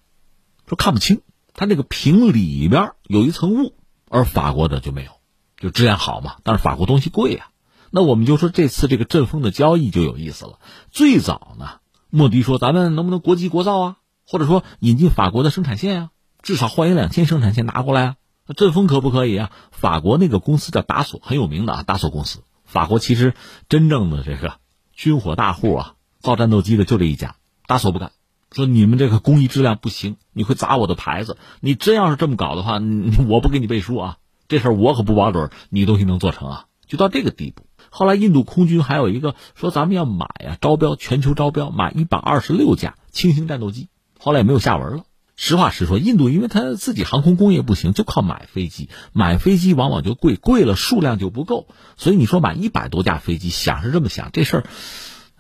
[0.67, 1.21] 说看不清，
[1.53, 3.75] 它那个屏里边有一层雾，
[4.09, 5.11] 而法国的就没有，
[5.57, 6.37] 就质量好嘛。
[6.41, 7.49] 但是法国东西贵啊，
[7.91, 10.59] 那我们就说这次这个阵风的交易就有意思了。
[10.89, 11.79] 最早呢，
[12.15, 13.97] 莫迪说咱们能不能国机国造啊？
[14.23, 16.09] 或者说引进法国的生产线啊，
[16.43, 18.15] 至少换一两千生产线拿过来啊。
[18.45, 19.49] 那阵风可不可以啊？
[19.71, 22.43] 法国那个公司叫达索，很有名的啊，达索公司。
[22.65, 23.33] 法国其实
[23.67, 24.57] 真正的这个
[24.93, 27.35] 军火大户啊，造战斗机的就这一家，
[27.65, 28.11] 达索不干，
[28.51, 31.37] 说你们这个工艺质量不行，你会砸我的牌子。
[31.61, 32.79] 你真要是这么搞的话，
[33.27, 36.65] 我不给你背书啊，这事儿我可不保准你东西能做成啊。
[36.85, 37.65] 就到这个地步。
[37.95, 43.87] 后来印度空军还有一个说，咱们要买啊，招标全球招标买一百二十六架轻型战斗机。
[44.19, 45.03] 后来也没有下文了，
[45.35, 54.63] 实话实说，印度因为它自己航空工业不行，就靠买飞机，买飞机往往就贵，贵了数量就不够，所以你说买一百多架飞机，想是这么想，这事儿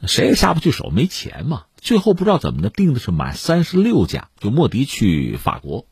[0.05, 1.63] 谁也下不去手，没钱嘛。
[1.81, 5.87] 最后不知道怎么的，定的是买三十六架，就莫迪去法国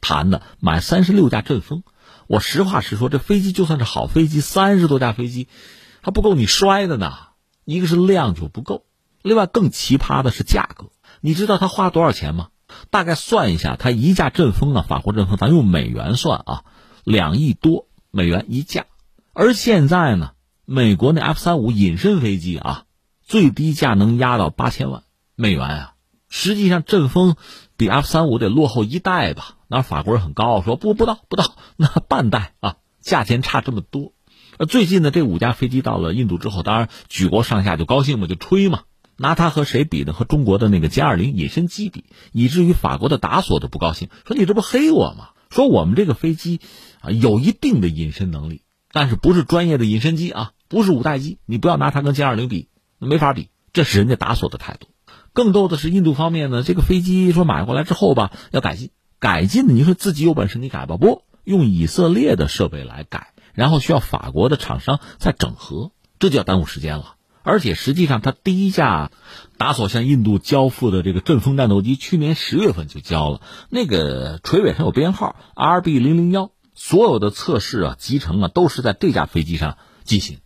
[0.00, 1.82] 谈的，买三十六架阵风。
[2.26, 5.46] 我实话实说，这飞机就算是好飞机，三十多架飞机
[6.06, 7.12] 还不够你摔的呢。
[7.64, 8.84] 一个是量就不够，
[9.22, 10.92] 另外更奇葩的是价格。
[11.20, 12.50] 你知道他花多少钱吗？
[12.90, 16.62] 大概算一下，他一架阵风啊，法国阵风，咱用美元算啊，
[17.02, 18.86] 两亿多美元一架。
[19.32, 20.30] 而现在呢，
[20.64, 22.84] 美国那 F 三五隐身飞机啊，
[23.24, 25.02] 最低价能压到八千万
[25.34, 25.94] 美元啊。
[26.28, 27.34] 实际上，阵风
[27.76, 29.56] 比 F 三五得落后一代吧？
[29.66, 34.12] 那法国人很高傲，说不不到不到，那半代啊，价钱差这么多。
[34.58, 38.82] 呃，最近呢，这五架飞机到了印度之后，当然举国上下就高兴嘛，就吹嘛。
[39.18, 40.12] 拿它和谁比呢？
[40.12, 45.30] 和中国的那个歼二零隐身机比，以至于法国的达索都不高兴，说你这不黑我吗？
[45.48, 46.60] 说我们这个飞机
[47.00, 53.48] 啊有一定的隐身能力，但是不是专业的隐身机啊，不是五代机，你不要拿它跟歼二零比，没法比。
[53.72, 54.88] 这是人家达索的态度。
[55.32, 65.90] 更逗的是印度方面呢，这个飞机说买过来之后吧，要改进，改进呢，你说自己有本事你改吧，不用以色列的设备来改，然后需要法国的厂商再整合，
[66.20, 67.14] 这就要耽误时间了。
[67.42, 69.12] 而且实际上，他第一架
[69.56, 73.40] 达索向印度交付的这个阵风战斗机，去年十月份就交了。
[73.70, 80.38] 那个垂尾上有编号 RB 零零幺，所有的测试啊、集成啊，都是在这架飞机上进行。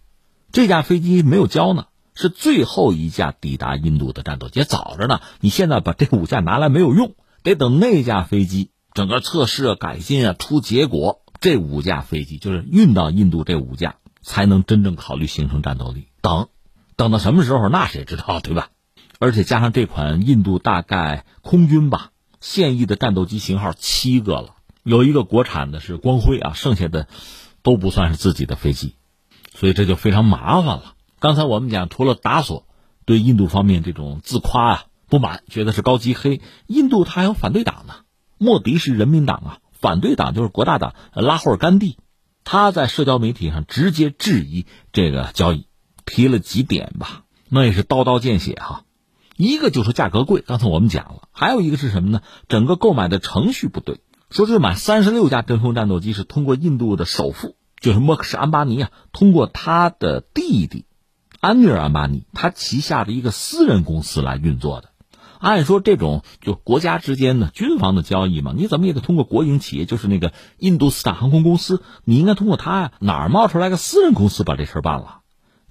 [0.53, 5.21] 这架飞机没有交呢，是最后一架抵达印度的战斗机，早着呢。
[5.41, 16.09] 你现在把这五架拿来没有用，得等那架飞机整个测试啊、改进啊出结果，这五架飞机就是运到印度，这五架才能真正考虑形成战斗力。
[16.20, 16.49] 等。
[16.97, 18.68] 等到什么时候，那谁知道，对吧？
[19.18, 22.11] 而且加上这款印度大概空军吧，
[22.41, 27.09] 现役的战斗机型号七个了，有一个国产的是光辉啊，剩下的
[27.62, 28.97] 都不算是自己的飞机，
[29.55, 30.95] 所以这就非常麻烦了。
[31.20, 32.66] 刚才我们讲，除了达索
[33.07, 37.95] 对印度方面这种自夸啊不满，觉得是高级黑，印度它还有反对党呢。
[38.36, 41.97] 莫迪是人民党啊，反对党就是国大党拉霍尔甘地，
[42.45, 45.66] 他在社交媒体上直接质疑这个交易。
[46.07, 48.83] 提了几点吧，那也是刀刀见血哈。
[49.37, 52.22] 一个就是价格贵，刚才我们讲了；还有一个是什么呢？
[52.49, 54.01] 整个购买的程序不对。
[54.28, 60.87] 说是买三十六架阵风战斗机是通过印度的首富，就是莫克什安巴尼啊，通过他的弟弟
[61.39, 64.89] 安尼尔安巴尼，他旗下的一个私人公司来运作的。
[65.41, 72.93] 按说这种就国家之间的军方的交易嘛，你怎么也得通过国营企业，就是那个印度斯坦航空公司，你应该通过他呀。
[73.01, 75.20] 哪儿冒出来个私人公司把这事办了？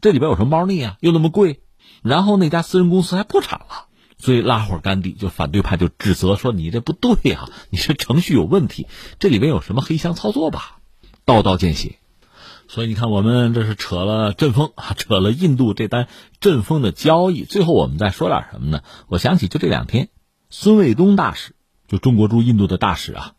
[0.01, 0.97] 这里边有什么猫腻啊？
[1.01, 1.61] 又那么贵，
[2.01, 3.86] 然后那家私人公司还破产了，
[4.17, 8.88] 所以拉伙干地就反对派就指责说你这不对呀，你这程序有问题，
[9.20, 10.80] 这里边有什么黑箱操作吧？
[11.26, 11.99] 刀刀见血，
[12.70, 16.07] 所以你看我们这是扯了阵风啊，扯了印度这单
[16.39, 18.84] 阵风的交易，最后我们再说点什么呢？
[19.07, 20.09] 我想起就这两天，
[20.51, 21.55] 孙卫东大使，
[21.88, 23.34] 就中国驻印度的大使啊。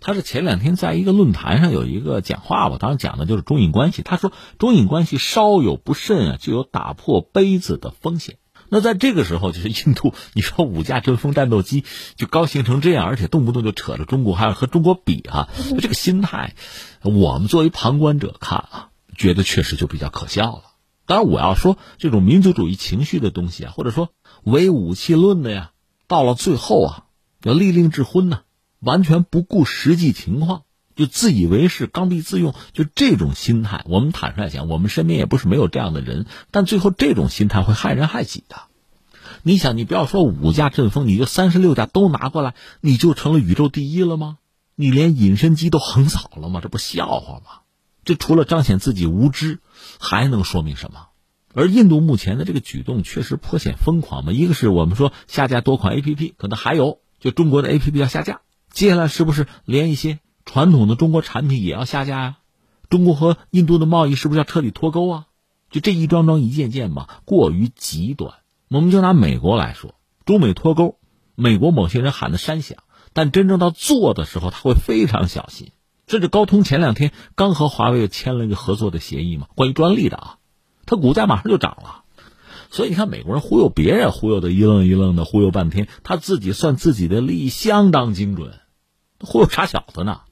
[0.00, 4.00] 他是前两天在一个论坛上有一个讲话吧，当时讲的就是中印关系。
[4.00, 8.36] 他说，中印关系稍有不慎啊，就有打破杯子的风险。
[8.70, 11.84] 那在这个时候，就是印度，你说五架阵风战斗机
[12.16, 15.48] 就高兴成这样，而且动不动就扯着中国，还要和中国比啊，
[15.80, 16.54] 这个心态，
[17.02, 20.62] 我们作为旁观者看啊，觉得确实就比较可笑了。
[21.04, 24.08] 当然，我要说这种民族主义情绪的东西啊，或者说
[24.44, 25.72] 唯武器论的呀，
[26.06, 27.04] 到了最后啊，
[27.42, 28.40] 要立令智昏呢。
[28.82, 30.62] 完全不顾实际情况，
[31.00, 33.82] 就自以为是、刚愎自用，就这种心态。
[33.86, 38.64] 我们坦率讲，我们身边也不是没有这样的人，但最后这种心态会害人害己的。
[39.42, 44.36] 你想，你不要说五架阵风，你就三十六架都拿过来，你就成了宇宙第一了吗？
[44.74, 46.60] 你连隐身机都横扫了吗？
[46.62, 47.62] 这不笑话吗？
[48.04, 49.60] 这除了彰显自己无知，
[49.98, 51.06] 还能说明什么？
[51.54, 54.32] 而印度目前的这个举动确实颇显疯狂嘛。
[54.32, 58.42] 一个是我们说下架多款 A P P，可能还有就中国的 A P P 要下架。
[58.70, 62.36] 接下来是不是连一些传统的中国产品也要下架呀？
[62.88, 65.26] 中国和印度的贸易是不是要彻底脱钩啊？
[65.70, 68.34] 就这一桩桩一件件吧，过于极端。
[68.68, 70.98] 我们就拿美国来说，中美脱钩，
[71.36, 72.78] 美国某些人喊的山响，
[73.12, 75.70] 但真正到做的时候，他会非常小心。
[76.08, 80.38] 甚至高通前两天刚和华为签了一个合作的协议嘛，关于专利的啊，
[80.86, 82.02] 它股价马上就涨了。
[82.72, 88.58] 所以你看，美国人忽悠别人，忽悠的一愣一愣的，忽悠半天，他自己算自己的利益相当精准。
[89.20, 90.22] 忽悠傻小子呢？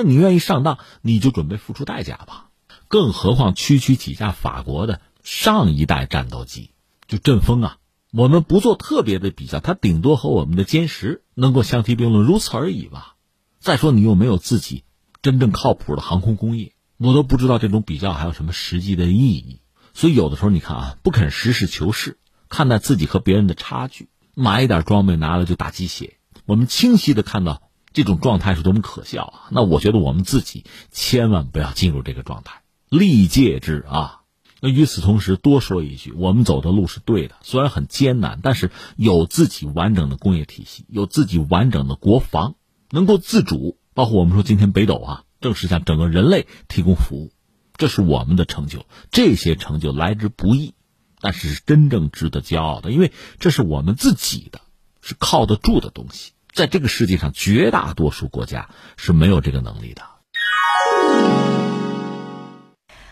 [0.00, 2.50] 那你愿意上当，你就准备付出代价吧。
[2.86, 6.70] 更何况区区几架法国的上一代战斗机，
[7.08, 7.78] 就阵风啊，
[8.12, 13.16] 我们不做特别的比较，它顶多和我们的歼十能够相提并论，如此而已吧。
[13.58, 14.84] 再说你又没有自己
[15.20, 19.62] 真正靠谱的航空工业，我都不知道这种比较还有什么实际的意义。
[19.94, 22.18] 所以有的时候你看啊，不肯实事求是
[22.48, 26.18] 看待自己和别人的差距，买一点装备拿了就打鸡血。
[26.46, 27.67] 我们清晰的看到
[27.98, 29.34] 这种状态是多么可笑啊！
[29.50, 34.20] 那我觉得我们自己千万不要进入这个状态，历戒之啊。
[34.60, 42.54] 那与此同时，多说一句，我们走的路是对的，虽然很艰难，但是有自己完整的工业体系，有自己完整的国防，
[42.90, 43.76] 能够自主。
[43.94, 47.32] 包括我们说今天北斗啊，正是向整个人类提供服务，
[47.76, 48.86] 这是我们的成就。
[49.10, 50.74] 这些成就来之不易，
[51.20, 54.60] 但是是真正值得骄傲的，因为这是我们自己的，
[55.00, 56.30] 是靠得住的东西。
[56.58, 60.02] 在这个世界上，绝大多数国家是没有这个能力的。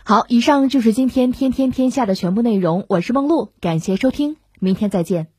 [0.03, 2.86] 好，以上就是今天天天天下的全部内容。
[2.88, 5.36] 我是梦露，感谢收听，明天再见。